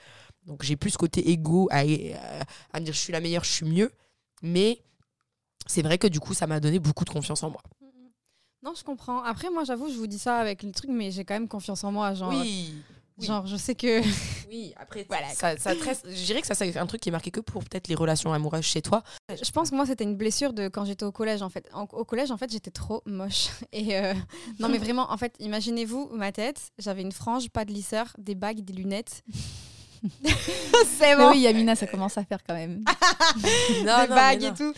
[0.47, 1.83] Donc j'ai plus ce côté égo à, à,
[2.73, 3.93] à me dire je suis la meilleure, je suis mieux.
[4.43, 4.83] Mais
[5.67, 7.63] c'est vrai que du coup, ça m'a donné beaucoup de confiance en moi.
[8.63, 9.23] Non, je comprends.
[9.23, 11.85] Après, moi, j'avoue, je vous dis ça avec le truc, mais j'ai quand même confiance
[11.85, 12.15] en moi.
[12.15, 12.75] Genre, oui.
[13.19, 13.27] oui.
[13.27, 14.03] genre je sais que.
[14.49, 17.33] Oui, après, Voilà, ça, ça je dirais que ça, c'est un truc qui est marqué
[17.33, 19.03] que pour peut-être les relations amoureuses chez toi.
[19.29, 21.69] Je pense que moi, c'était une blessure de quand j'étais au collège, en fait.
[21.73, 23.49] En- au collège, en fait, j'étais trop moche.
[23.73, 24.15] Et euh,
[24.61, 26.71] non, mais vraiment, en fait, imaginez-vous ma tête.
[26.79, 29.23] J'avais une frange, pas de lisseur, des bagues, des lunettes.
[30.99, 31.31] C'est Mais bon.
[31.31, 32.83] oui, Yamina, ça commence à faire quand même.
[32.85, 32.85] Non,
[34.03, 34.73] des non, bagues et tout.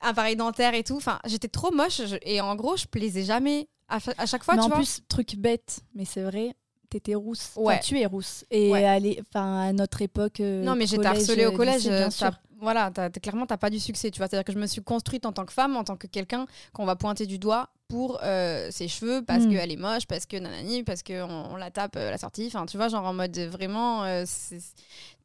[0.00, 0.96] Appareil dentaire et tout.
[0.96, 2.02] Enfin, j'étais trop moche.
[2.06, 3.68] je- et en gros, je plaisais jamais.
[3.88, 4.76] À, à chaque fois, mais tu en vois.
[4.78, 6.54] plus, truc bête, mais c'est vrai,
[6.90, 7.50] t'étais rousse.
[7.56, 7.80] Enfin, Ouais.
[7.80, 8.44] tu es rousse.
[8.50, 9.18] Et Ouais.
[9.28, 10.40] enfin, à notre époque.
[10.40, 11.76] euh, Non, mais j'étais harcelée au euh, collège.
[11.84, 14.10] lycée, bien euh, Voilà, t'as- t'as- clairement, t'as pas du succès.
[14.10, 16.06] Tu vois, c'est-à-dire que je me suis construite en tant que femme, en tant que
[16.08, 19.50] quelqu'un qu'on va pointer du doigt pour euh, ses cheveux, parce Mm.
[19.52, 22.46] qu'elle est moche, parce que nanani, parce qu'on on la tape euh, à la sortie.
[22.48, 24.04] Enfin, tu vois, genre en mode vraiment.
[24.04, 24.24] euh,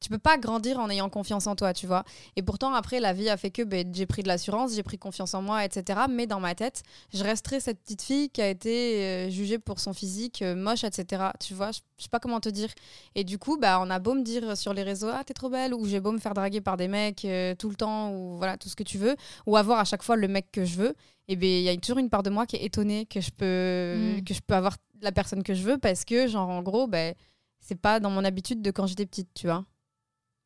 [0.02, 2.04] tu peux pas grandir en ayant confiance en toi, tu vois.
[2.36, 4.98] Et pourtant, après, la vie a fait que ben, j'ai pris de l'assurance, j'ai pris
[4.98, 6.02] confiance en moi, etc.
[6.10, 6.84] Mais dans ma tête,
[7.14, 10.84] je resterai cette petite fille qui a été euh, jugée pour son physique, euh, moche,
[10.84, 11.24] etc.
[11.40, 12.70] Tu vois, je je sais pas comment te dire.
[13.14, 15.50] Et du coup, bah, on a beau me dire sur les réseaux, ah, t'es trop
[15.50, 18.38] belle, ou j'ai beau me faire draguer par des mecs euh, tout le temps, ou
[18.38, 20.78] voilà, tout ce que tu veux, ou avoir à chaque fois le mec que je
[20.78, 20.96] veux,
[21.28, 23.30] et bien, il y a toujours une part de moi qui est étonnée que je
[23.30, 24.24] peux, Mm.
[24.24, 27.14] que je peux avoir la personne que je veux, parce que, genre, en gros, ben,
[27.60, 29.64] c'est pas dans mon habitude de quand j'étais petite, tu vois.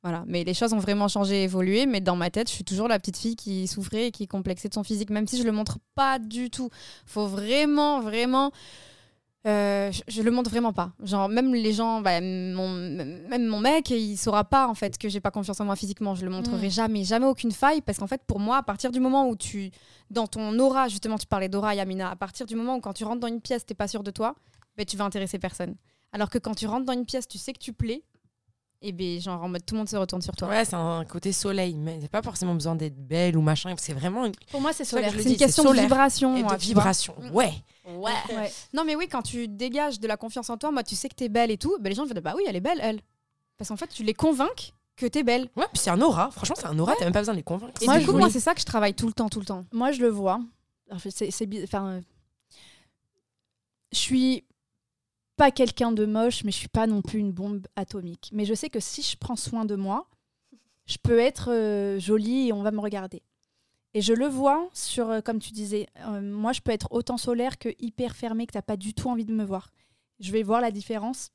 [0.08, 2.88] Voilà, mais les choses ont vraiment changé, évolué, mais dans ma tête, je suis toujours
[2.88, 5.42] la petite fille qui souffrait et qui est complexée de son physique, même si je
[5.44, 6.70] le montre pas du tout.
[7.08, 8.52] Faut vraiment, vraiment.
[9.48, 10.92] euh, je, je le montre vraiment pas.
[11.04, 15.10] Genre, même les gens, bah, mon, même mon mec, il saura pas en fait que
[15.10, 16.14] j'ai pas confiance en moi physiquement.
[16.16, 16.72] Je le montrerai Mm.
[16.72, 19.72] jamais, jamais aucune faille, parce qu'en fait, pour moi, à partir du moment où tu,
[20.12, 23.04] dans ton aura, justement, tu parlais d'aura, Yamina, à partir du moment où quand tu
[23.06, 24.36] rentres dans une pièce, t'es pas sûr de toi,
[24.78, 25.76] ben, tu vas intéresser personne.
[26.12, 28.04] Alors que quand tu rentres dans une pièce, tu sais que tu plais,
[28.82, 30.48] et ben genre en mode tout le monde se retourne sur toi.
[30.50, 33.74] Ouais, c'est un côté soleil, mais c'est pas forcément besoin d'être belle ou machin.
[33.78, 35.12] C'est vraiment une, Pour moi, c'est solaire.
[35.18, 36.36] C'est une question de vibration.
[36.38, 37.16] et moi, de vibration.
[37.34, 37.54] Ouais.
[37.88, 38.52] Ouais.
[38.74, 41.16] Non, mais oui, quand tu dégages de la confiance en toi, moi, tu sais que
[41.16, 43.00] t'es belle et tout, ben, les gens vont dire bah oui, elle est belle, elle.
[43.58, 45.50] Parce qu'en fait, tu les convaincs que t'es belle.
[45.56, 46.32] Ouais, puis c'est un aura.
[46.32, 46.94] Franchement, c'est un aura.
[46.98, 47.74] T'as même pas besoin de les convaincre.
[47.82, 49.46] Et Moi, du coup, moi, c'est ça que je travaille tout le temps, tout le
[49.46, 49.66] temps.
[49.72, 50.40] Moi, je le vois.
[50.90, 51.30] Alors, je- c'est,
[51.64, 52.02] enfin, euh,
[53.92, 54.44] je suis
[55.38, 58.30] pas quelqu'un de moche, mais je suis pas non plus une bombe atomique.
[58.34, 60.08] Mais je sais que si je prends soin de moi,
[60.86, 63.22] je peux être euh, jolie et on va me regarder.
[63.94, 67.18] Et je le vois sur, euh, comme tu disais, euh, moi, je peux être autant
[67.18, 69.72] solaire que hyper fermée, que t'as pas du tout envie de me voir.
[70.20, 71.30] Je vais voir la différence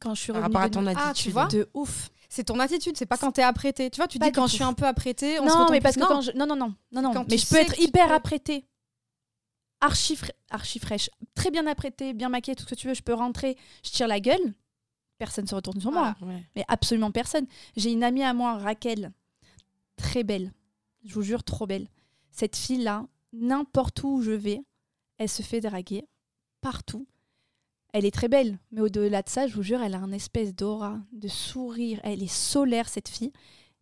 [0.00, 1.24] quand je suis Par revenue rapport à ton Ah, attitude.
[1.26, 1.46] tu vois?
[1.46, 2.10] De ouf.
[2.28, 3.90] C'est ton attitude, c'est pas quand t'es apprêtée.
[3.90, 4.48] Tu vois, tu Pas dis quand tout.
[4.48, 5.82] je suis un peu apprêtée, on se non, retourne mais plus.
[5.84, 6.06] parce que Non.
[6.08, 6.32] quand je...
[6.32, 7.12] non, non, non, non, non.
[7.12, 8.66] Quand mais je peux être hyper peux- apprêtée,
[9.84, 12.94] archi, fra- archi fraîche, très bien apprêtée, bien maquillée, tout ce que tu veux.
[12.94, 14.54] Je peux rentrer, je tire la gueule,
[15.18, 16.14] personne se retourne sur moi.
[16.22, 16.42] Ouais.
[16.56, 17.46] mais absolument personne.
[17.76, 19.12] J'ai une amie à moi, Raquel,
[19.96, 20.52] très belle,
[21.04, 21.88] je vous jure, trop belle.
[22.30, 24.60] Cette fille-là, n'importe où je vais,
[25.18, 26.06] elle se fait draguer
[26.60, 27.06] partout.
[27.92, 30.52] Elle est très belle, mais au-delà de ça, je vous jure, elle a un espèce
[30.54, 32.00] d'aura, de sourire.
[32.02, 33.32] Elle est solaire, cette fille.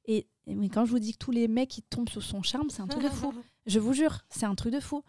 [0.05, 2.69] Et, et quand je vous dis que tous les mecs ils tombent sous son charme,
[2.69, 3.33] c'est un truc de fou.
[3.67, 5.03] Je vous jure, c'est un truc de fou.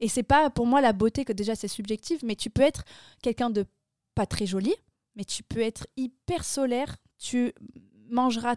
[0.00, 2.84] Et c'est pas pour moi la beauté que déjà c'est subjectif, mais tu peux être
[3.22, 3.64] quelqu'un de
[4.14, 4.74] pas très joli,
[5.16, 6.96] mais tu peux être hyper solaire.
[7.18, 7.52] Tu
[8.10, 8.54] mangeras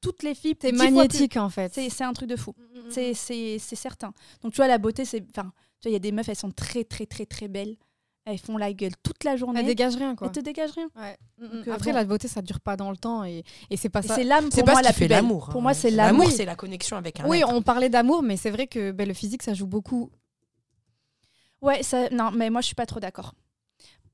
[0.00, 0.56] toutes les filles.
[0.56, 1.72] T'es magnétique en fait.
[1.74, 2.54] C'est c'est un truc de fou.
[2.58, 4.12] Mm, C'est c'est- c'est certain.
[4.42, 6.36] Donc tu vois la beauté, c'est enfin, tu vois il y a des meufs, elles
[6.36, 7.76] sont très très très très belles.
[8.24, 9.58] Elles font la gueule toute la journée.
[9.60, 10.28] Elle dégage rien quoi.
[10.28, 10.88] Elles te dégagent rien.
[10.94, 11.16] Ouais.
[11.38, 11.48] Mm, mm.
[11.58, 11.96] Donc, euh, Après, bon.
[11.96, 14.14] la beauté, ça dure pas dans le temps et, et c'est pas Et ça.
[14.14, 15.22] c'est l'âme C'est pour pas moi ce la qui fait plus belle.
[15.22, 15.48] l'amour.
[15.48, 15.62] Pour hein.
[15.62, 16.20] moi, c'est l'amour.
[16.24, 17.52] L'amour, c'est la connexion avec un Oui, être.
[17.52, 20.10] on parlait d'amour, mais c'est vrai que ben, le physique, ça joue beaucoup.
[21.62, 23.34] Ouais, ça, non, mais moi je suis pas trop d'accord.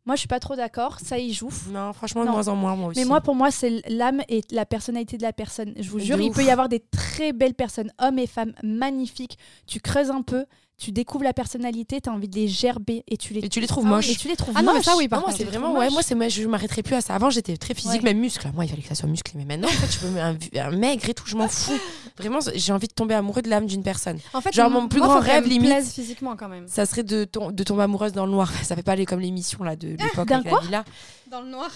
[0.06, 1.00] Moi, je suis pas trop d'accord.
[1.00, 1.50] Ça y joue.
[1.68, 2.32] Non, franchement, de Non.
[2.32, 3.00] moins en moins, moi aussi.
[3.00, 5.74] Mais moi, pour moi, c'est l'âme et la personnalité de la personne.
[5.78, 9.36] Je vous jure, il peut y avoir des très belles personnes, hommes et femmes, magnifiques.
[9.66, 10.46] Tu creuses un peu,
[10.78, 13.58] tu découvres la personnalité, tu as envie de les gerber et tu les, Et tu
[13.60, 14.08] les trouves Ah moches.
[14.10, 15.38] et tu les trouves Ah non, mais ça, oui, par Non, moi, contre.
[15.44, 17.14] c'est vraiment, ouais, moi, c'est moi, je m'arrêterai plus à ça.
[17.16, 18.10] Avant, j'étais très physique, Ouais.
[18.14, 18.48] même muscle.
[18.54, 19.32] Moi, il fallait que ça soit musclé.
[19.36, 21.72] Mais maintenant, en fait, je peux me- un, un maigre et tout, je m'en fous.
[22.16, 24.18] Vraiment, j'ai envie de tomber amoureux de l'âme d'une personne.
[24.32, 26.68] En fait, Genre, mon plus moi, grand rêve, limite- physiquement quand même.
[26.68, 28.50] Ça serait de, tom- de tomber amoureuse dans le noir.
[28.62, 30.84] Ça fait pas aller comme l'émission là de l'époque avec quoi la villa.
[31.30, 31.70] Dans le noir.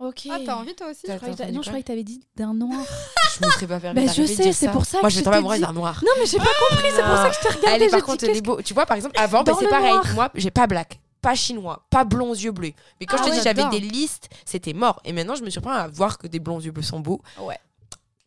[0.00, 0.28] Ok.
[0.30, 2.04] Ah, t'as envie toi aussi T'as- Je croyais que T'as non, je croyais que t'avais
[2.04, 2.78] dit d'un noir.
[3.40, 5.24] Je me serais pas Bah, je sais, c'est pour ça Moi, que je vais je
[5.24, 5.64] tomber t'ai amoureuse dit.
[5.64, 6.02] d'un noir.
[6.04, 7.68] Non, mais j'ai pas compris, c'est pour ça que je te regardais.
[7.68, 8.62] Allez, par j'ai contre, les beaux.
[8.62, 9.90] Tu vois, par exemple, avant, bah, Dans c'est le pareil.
[9.92, 10.06] noir.
[10.14, 12.72] Moi, j'ai pas black, pas chinois, pas blond aux yeux bleus.
[13.00, 13.70] Mais quand Ah je te ouais, dis j'avais j'adore.
[13.70, 15.00] des listes, c'était mort.
[15.04, 17.20] Et maintenant, je me surprends à voir que des blonds aux yeux bleus sont beaux.
[17.40, 17.58] Ouais.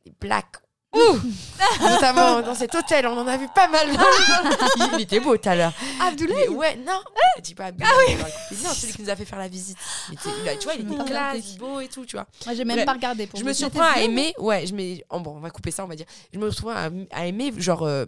[0.06, 0.58] Des blacks.
[0.94, 1.20] Ouh
[1.90, 3.88] Notamment dans cet hôtel, on en a vu pas mal.
[4.98, 5.74] Il était beau tout à l'heure.
[6.02, 7.00] Abdoulaye ouais, non.
[7.42, 8.56] Dis pas Abdoulaye, va couper.
[8.64, 9.78] Non, celui qui nous a fait faire la visite.
[10.10, 12.16] Il était- il a- tu vois, il Je me était classe, beau et tout, tu
[12.18, 12.26] vois.
[12.46, 12.86] Moi, j'ai même Ouais.
[12.86, 13.28] pas regardé.
[13.28, 13.58] Pour Je me dire.
[13.70, 16.06] surprends à aimer, ouais, je mets, oh, bon, on va couper ça, on va dire.
[16.34, 18.06] Je me surprends à, à aimer, genre, euh,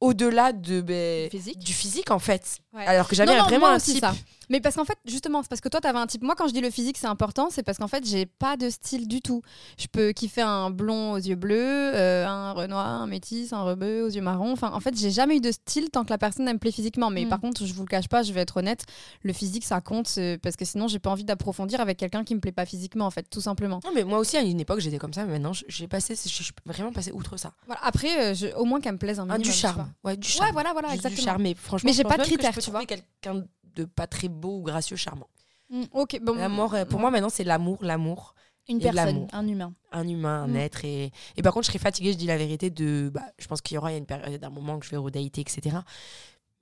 [0.00, 1.58] au-delà de, ben, Du physique.
[1.58, 2.58] du physique, en fait.
[2.72, 2.86] Ouais.
[2.86, 4.00] Alors que j'avais non, vraiment un type.
[4.00, 4.14] ça.
[4.52, 6.22] Mais parce qu'en fait, justement, c'est parce que toi, t'avais un type.
[6.22, 8.68] Moi, quand je dis le physique, c'est important, c'est parce qu'en fait, j'ai pas de
[8.68, 9.40] style du tout.
[9.78, 11.56] Je peux kiffer un blond aux yeux bleus,
[11.94, 14.52] euh, un renoir, un métis, un rebeu aux yeux marrons.
[14.52, 16.70] Enfin, en fait, j'ai jamais eu de style tant que la personne elle me plaît
[16.70, 17.08] physiquement.
[17.08, 17.28] Mais Mm.
[17.30, 18.84] par contre, je vous le cache pas, je vais être honnête,
[19.22, 22.34] le physique, ça compte euh, parce que sinon, j'ai pas envie d'approfondir avec quelqu'un qui
[22.34, 23.80] me plaît pas physiquement, en fait, tout simplement.
[23.84, 26.28] Non, mais moi aussi, à une époque, j'étais comme ça, mais maintenant, j'ai passé, je
[26.28, 27.52] suis vraiment passé outre ça.
[27.66, 27.80] Voilà.
[27.82, 29.42] Après, euh, je- au moins qu'elle me plaise un Ah, minimum.
[29.44, 29.90] du tu charme.
[30.04, 30.44] Ouais, du vois.
[30.44, 30.56] charme.
[30.56, 31.24] Ouais, voilà, du exactement.
[31.24, 33.44] charme, mais franchement, Mais j'ai pas de critères, tu quelqu'un
[33.74, 35.28] de pas très beau ou gracieux, charmant.
[35.70, 36.34] Mm, ok, bon.
[36.34, 38.34] L'amour, euh, pour moi, maintenant, c'est l'amour, l'amour.
[38.68, 39.74] Une personne, un humain.
[39.90, 40.56] un humain, un Mm.
[40.56, 40.84] être.
[40.84, 43.10] Et, et par contre, je serais fatiguée, je dis la vérité, de.
[43.12, 45.78] Bah, je pense qu'il y aura une période, un moment que je vais redater, etc.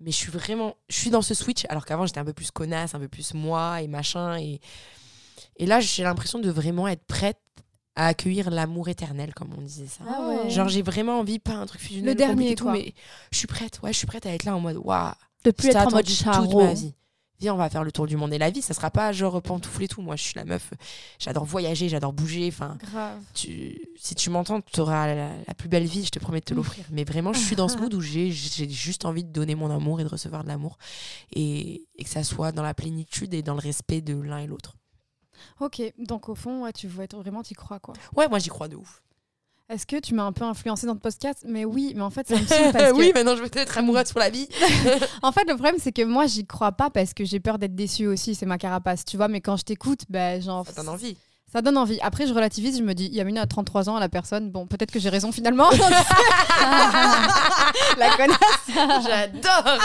[0.00, 0.76] Mais je suis vraiment.
[0.88, 3.34] Je suis dans ce switch, alors qu'avant, j'étais un peu plus connasse, un peu plus
[3.34, 4.38] moi et machin.
[4.38, 4.60] Et,
[5.56, 7.38] et là, j'ai l'impression de vraiment être prête
[7.96, 10.04] à accueillir l'amour éternel, comme on disait ça.
[10.08, 10.48] Ah ouais.
[10.48, 12.08] Genre, j'ai vraiment envie, pas un truc fusionnel.
[12.10, 12.72] Le dernier, tout, quoi.
[12.72, 12.94] mais
[13.30, 15.12] je suis prête, ouais, je suis prête à être là en mode, waouh,
[15.44, 16.94] De plus être en mode toute ma vie.
[17.40, 18.34] Viens, on va faire le tour du monde.
[18.34, 20.02] Et la vie, ça sera pas genre pantoufle et tout.
[20.02, 20.74] Moi, je suis la meuf,
[21.18, 22.46] j'adore voyager, j'adore bouger.
[22.48, 22.76] Enfin,
[23.32, 26.44] tu, si tu m'entends, tu auras la, la plus belle vie, je te promets de
[26.44, 26.84] te l'offrir.
[26.90, 30.00] Mais vraiment, je suis dans ce mood où j'ai juste envie de donner mon amour
[30.00, 30.76] et de recevoir de l'amour.
[31.32, 34.46] Et, et que ça soit dans la plénitude et dans le respect de l'un et
[34.46, 34.74] l'autre.
[35.60, 37.94] Ok, donc au fond, ouais, tu être vraiment, tu crois quoi.
[38.14, 39.02] Ouais, moi, j'y crois de ouf.
[39.70, 41.44] Est-ce que tu m'as un peu influencé dans le podcast?
[41.46, 42.96] Mais oui, mais en fait, ça me saoule parce que...
[42.96, 44.48] oui, maintenant, je veux être amoureuse pour la vie.
[45.22, 47.76] En fait, le problème, c'est que moi, j'y crois pas parce que j'ai peur d'être
[47.76, 48.34] déçue aussi.
[48.34, 49.28] C'est ma carapace, tu vois.
[49.28, 51.16] Mais quand je t'écoute, bah, genre, Ça donne envie.
[51.52, 52.00] ça donne envie.
[52.02, 54.50] Après, je relativise, je me dis, Yamina a 33 ans à la personne.
[54.50, 55.70] Bon, peut-être que j'ai raison finalement.
[57.96, 58.66] la connasse.
[59.06, 59.78] J'adore.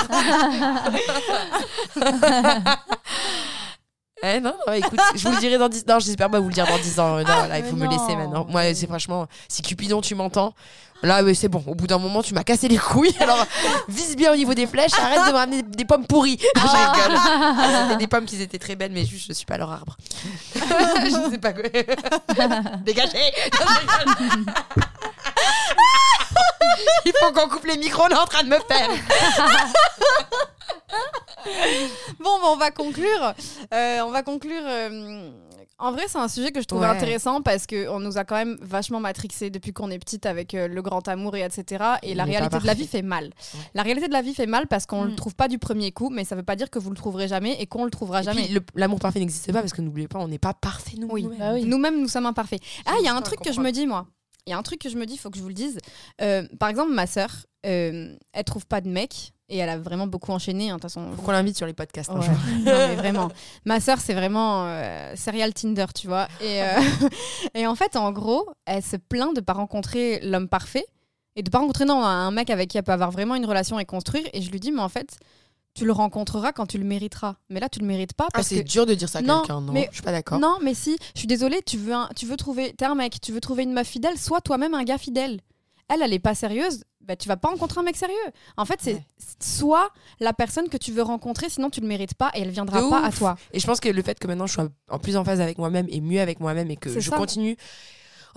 [4.27, 6.53] Eh non, non, écoute, je vous le dirai dans 10 Non, j'espère pas vous le
[6.53, 7.17] dire dans 10 ans.
[7.17, 8.45] Non, là, il faut me laisser maintenant.
[8.49, 10.55] Moi, c'est franchement, si Cupidon, tu m'entends,
[11.03, 11.63] là, c'est bon.
[11.67, 13.15] Au bout d'un moment, tu m'as cassé les couilles.
[13.19, 13.45] Alors,
[13.87, 16.39] vise bien au niveau des flèches, arrête de me ramener des pommes pourries.
[16.55, 17.19] Je rigole.
[17.19, 19.95] Ah, C'était des pommes qui étaient très belles, mais juste, je suis pas leur arbre.
[20.55, 21.63] je sais pas quoi.
[22.83, 23.31] Dégagez
[27.05, 28.89] Il faut qu'on coupe les micros, on est en train de me faire.
[32.19, 33.33] Bon, bah, on va conclure.
[33.73, 34.63] Euh, on va conclure.
[34.65, 35.29] euh,
[35.77, 36.87] En vrai, c'est un sujet que je trouve Ouais.
[36.87, 40.67] intéressant parce qu'on nous a quand même vachement matrixé depuis qu'on est petite avec euh,
[40.67, 41.83] le grand amour et etc.
[42.01, 42.75] Et la pas réalité de la parfait.
[42.81, 43.25] vie fait mal.
[43.25, 43.59] Ouais.
[43.75, 45.09] La réalité de la vie fait mal parce qu'on Mm.
[45.09, 47.27] le trouve pas du premier coup, mais ça veut pas dire que vous le trouverez
[47.27, 48.43] jamais et qu'on le trouvera Et jamais.
[48.45, 51.09] puis, le- l'amour parfait n'existe pas parce que n'oubliez pas, on n'est pas parfait nous.
[51.11, 51.23] Oui.
[51.23, 51.39] nous-mêmes.
[51.39, 51.65] Bah oui.
[51.65, 52.61] Nous-mêmes, nous sommes imparfaits.
[52.85, 54.07] Ah, il y a un truc que je me dis, moi.
[54.47, 55.53] Il y a un truc que je me dis, il faut que je vous le
[55.55, 55.79] dise.
[56.21, 57.29] Euh, par exemple, ma sœur,
[57.65, 60.69] euh, elle trouve pas de mec et elle a vraiment beaucoup enchaîné.
[60.69, 62.27] hein, façon, Faut qu'on l'invite sur les podcasts un Ouais.
[62.59, 63.31] Non, mais vraiment.
[63.65, 66.27] Ma sœur, c'est vraiment euh, serial Tinder, tu vois.
[66.41, 66.79] Et, euh,
[67.55, 70.85] et en fait, en gros, elle se plaint de pas rencontrer l'homme parfait
[71.35, 73.79] et de pas rencontrer non, un mec avec qui elle peut avoir vraiment une relation
[73.79, 74.25] et construire.
[74.33, 75.17] Et je lui dis, mais en fait,
[75.75, 77.35] tu le rencontreras quand tu le mériteras.
[77.49, 78.69] Mais là, tu le mérites pas Ah, parce c'est que.
[78.69, 80.39] dur de dire ça à quelqu'un, non mais- Je suis pas d'accord.
[80.39, 82.73] Non, mais si, je suis désolée, tu veux, un- tu veux trouver.
[82.73, 85.41] T'es un mec, tu veux trouver une meuf fidèle, sois toi-même un gars fidèle.
[85.87, 88.15] Elle, elle est pas sérieuse, bah, tu vas pas rencontrer un mec sérieux.
[88.57, 89.05] En fait, c'est Ouais.
[89.39, 92.81] soit la personne que tu veux rencontrer, sinon tu le mérites pas et elle viendra
[92.81, 93.35] De pas à toi.
[93.51, 95.57] Et je pense que le fait que maintenant je sois en plus en phase avec
[95.59, 97.17] moi-même et mieux avec moi-même et que C'est je ça.
[97.17, 97.55] continue.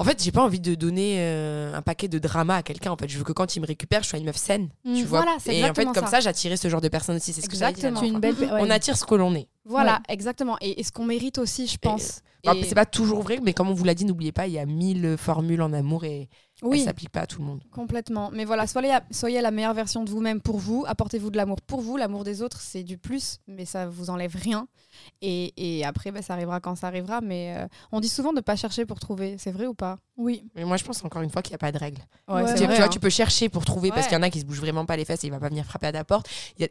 [0.00, 2.92] En fait, j'ai pas envie de donner euh, un paquet de drama à quelqu'un.
[2.92, 4.68] En fait, je veux que quand il me récupère, je sois une meuf saine.
[4.84, 5.22] Mm, tu vois.
[5.22, 6.06] voilà, c'est et en fait, comme ça.
[6.06, 7.32] ça, j'attirais ce genre de personnes aussi.
[7.32, 7.56] C'est ce que
[8.00, 8.34] dit une belle.
[8.38, 8.48] ouais.
[8.60, 9.48] On attire ce que l'on est.
[9.64, 10.14] Voilà, Ouais.
[10.14, 10.56] exactement.
[10.60, 12.22] Et, et ce qu'on mérite aussi, je pense.
[12.44, 14.58] Et- C'est pas toujours vrai, mais comme on vous l'a dit, n'oubliez pas, il y
[14.58, 16.28] a mille formules en amour et
[16.62, 16.78] Oui.
[16.80, 17.62] elle s'applique pas à tout le monde.
[17.70, 18.30] Complètement.
[18.32, 20.84] Mais voilà, soyez, soyez la meilleure version de vous-même pour vous.
[20.88, 21.96] Apportez-vous de l'amour pour vous.
[21.96, 24.66] L'amour des autres, c'est du plus, mais ça vous enlève rien.
[25.22, 27.20] Et, et après, bah, ça arrivera quand ça arrivera.
[27.20, 29.36] Mais euh, on dit souvent de ne pas chercher pour trouver.
[29.38, 29.98] C'est vrai ou pas?
[30.16, 30.44] Oui.
[30.56, 32.02] Mais moi, je pense encore une fois qu'il n'y a pas de règle.
[32.26, 32.88] Ouais, c'est tu, vrai, tu vois, hein.
[32.88, 34.96] tu peux chercher pour trouver parce qu'il y en a qui se bougent vraiment pas
[34.96, 36.28] les fesses et il va pas venir frapper à ta porte.
[36.58, 36.68] Il y a-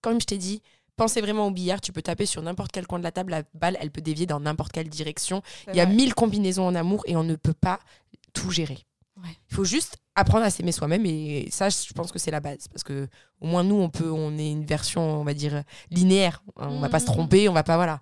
[0.00, 0.62] Comme je t'ai dit,
[0.96, 1.82] pensez vraiment au billard.
[1.82, 3.30] Tu peux taper sur n'importe quel coin de la table.
[3.32, 5.42] La balle, elle peut dévier dans n'importe quelle direction.
[5.68, 5.94] Il y a vrai.
[5.94, 7.78] mille combinaisons en amour et on ne peut pas
[8.32, 8.78] tout gérer.
[9.22, 9.36] Ouais.
[9.50, 12.68] Il faut juste apprendre à s'aimer soi-même et ça, je pense que c'est la base
[12.68, 13.08] parce que
[13.40, 16.42] au moins nous, on peut, on est une version, on va dire linéaire.
[16.56, 17.12] On va pas se Mhm.
[17.12, 18.00] tromper, on va pas voilà.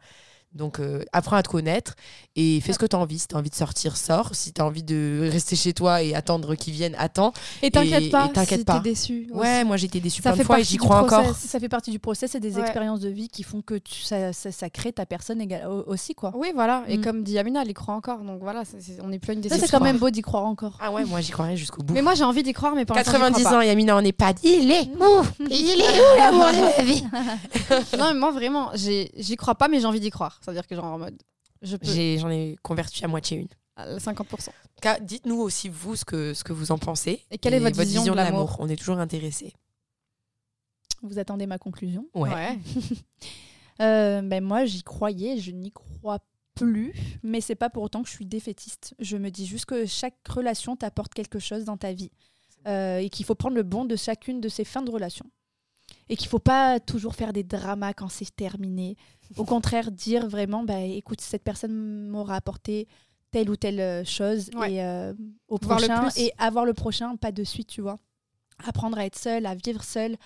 [0.57, 1.95] Donc euh, apprends à te connaître
[2.35, 3.19] et fais ce que tu as envie.
[3.19, 4.35] Si tu as envie de sortir, sors.
[4.35, 7.33] Si tu as envie de rester chez toi et attendre qu'ils viennent, attends.
[7.63, 8.75] Et t'inquiète pas, et t'inquiète si pas.
[8.81, 9.29] t'es déçu.
[9.33, 11.07] Ouais, moi j'ai été déçue Ça plein de fait fois et partie j'y du crois
[11.07, 11.19] process.
[11.27, 11.37] encore.
[11.37, 12.63] Ça fait partie du process et des Ouais.
[12.63, 15.43] expériences de vie qui font que tu, ça, ça, ça crée ta personne
[15.87, 16.15] aussi.
[16.15, 16.33] quoi.
[16.35, 16.85] Oui, voilà.
[16.89, 17.05] Et Mm.
[17.05, 18.19] comme dit Amina, elle y croit encore.
[18.21, 19.67] Donc voilà, c'est- c'est- on n'est plus à une Ça, décision.
[19.67, 20.79] c'est quand même beau d'y croire encore.
[20.81, 21.93] Ah ouais, moi j'y croirais jusqu'au bout.
[21.95, 23.59] Mais moi, j'ai envie d'y croire, mais crois 90 pas.
[23.59, 24.39] ans, Yamina en EHPAD.
[24.43, 25.25] Il est où?
[25.51, 27.05] Il est où l'amour de ma vie?
[27.99, 30.39] Non, mais moi, vraiment, j'y crois pas, mais j'ai envie d'y croire.
[30.47, 31.21] C'est-à-dire que, genre, en mode,
[31.63, 31.87] je peux.
[31.87, 33.49] J'ai- J'en ai, converti à moitié une.
[33.77, 34.51] à 50%.
[34.81, 37.23] Ka- Dites-nous aussi vous ce que, ce que vous en pensez.
[37.31, 39.53] Et quelle est votre vision de l'amour On est toujours intéressés.
[41.03, 42.07] Vous attendez ma conclusion?
[42.15, 42.59] Ouais.
[43.83, 46.21] Euh, ben moi, j'y croyais, je n'y crois
[46.55, 48.95] plus, mais c'est pas pour autant que je suis défaitiste.
[49.01, 52.11] Je me dis juste que chaque relation t'apporte quelque chose dans ta vie
[52.67, 55.27] euh, et qu'il faut prendre le bon de chacune de ces fins de relation.
[56.09, 58.97] Et qu'il faut pas toujours faire des dramas quand c'est terminé.
[59.37, 62.87] Au contraire, dire vraiment, bah, écoute, cette personne m'aura apporté
[63.31, 64.75] telle ou telle euh, chose Ouais.
[64.75, 65.13] et euh,
[65.49, 67.99] au Voir prochain et avoir le prochain, pas de suite, tu vois.
[68.67, 70.17] Apprendre à être seul, à vivre seul.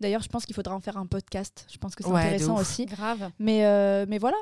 [0.00, 1.66] D'ailleurs, je pense qu'il faudra en faire un podcast.
[1.70, 2.86] Je pense que c'est Ouais, intéressant aussi.
[2.86, 3.30] Grave.
[3.38, 4.36] Mais, euh, mais voilà,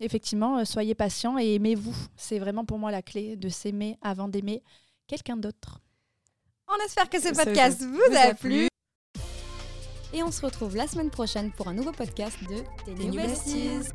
[0.00, 1.94] effectivement, soyez patients et aimez-vous.
[2.16, 4.62] C'est vraiment pour moi la clé de s'aimer avant d'aimer
[5.06, 5.80] quelqu'un d'autre.
[6.68, 8.68] On espère que ce podcast vous, a plu.
[10.12, 13.10] Et on se retrouve la semaine prochaine pour un nouveau podcast de Tes.
[13.10, 13.92] Besties.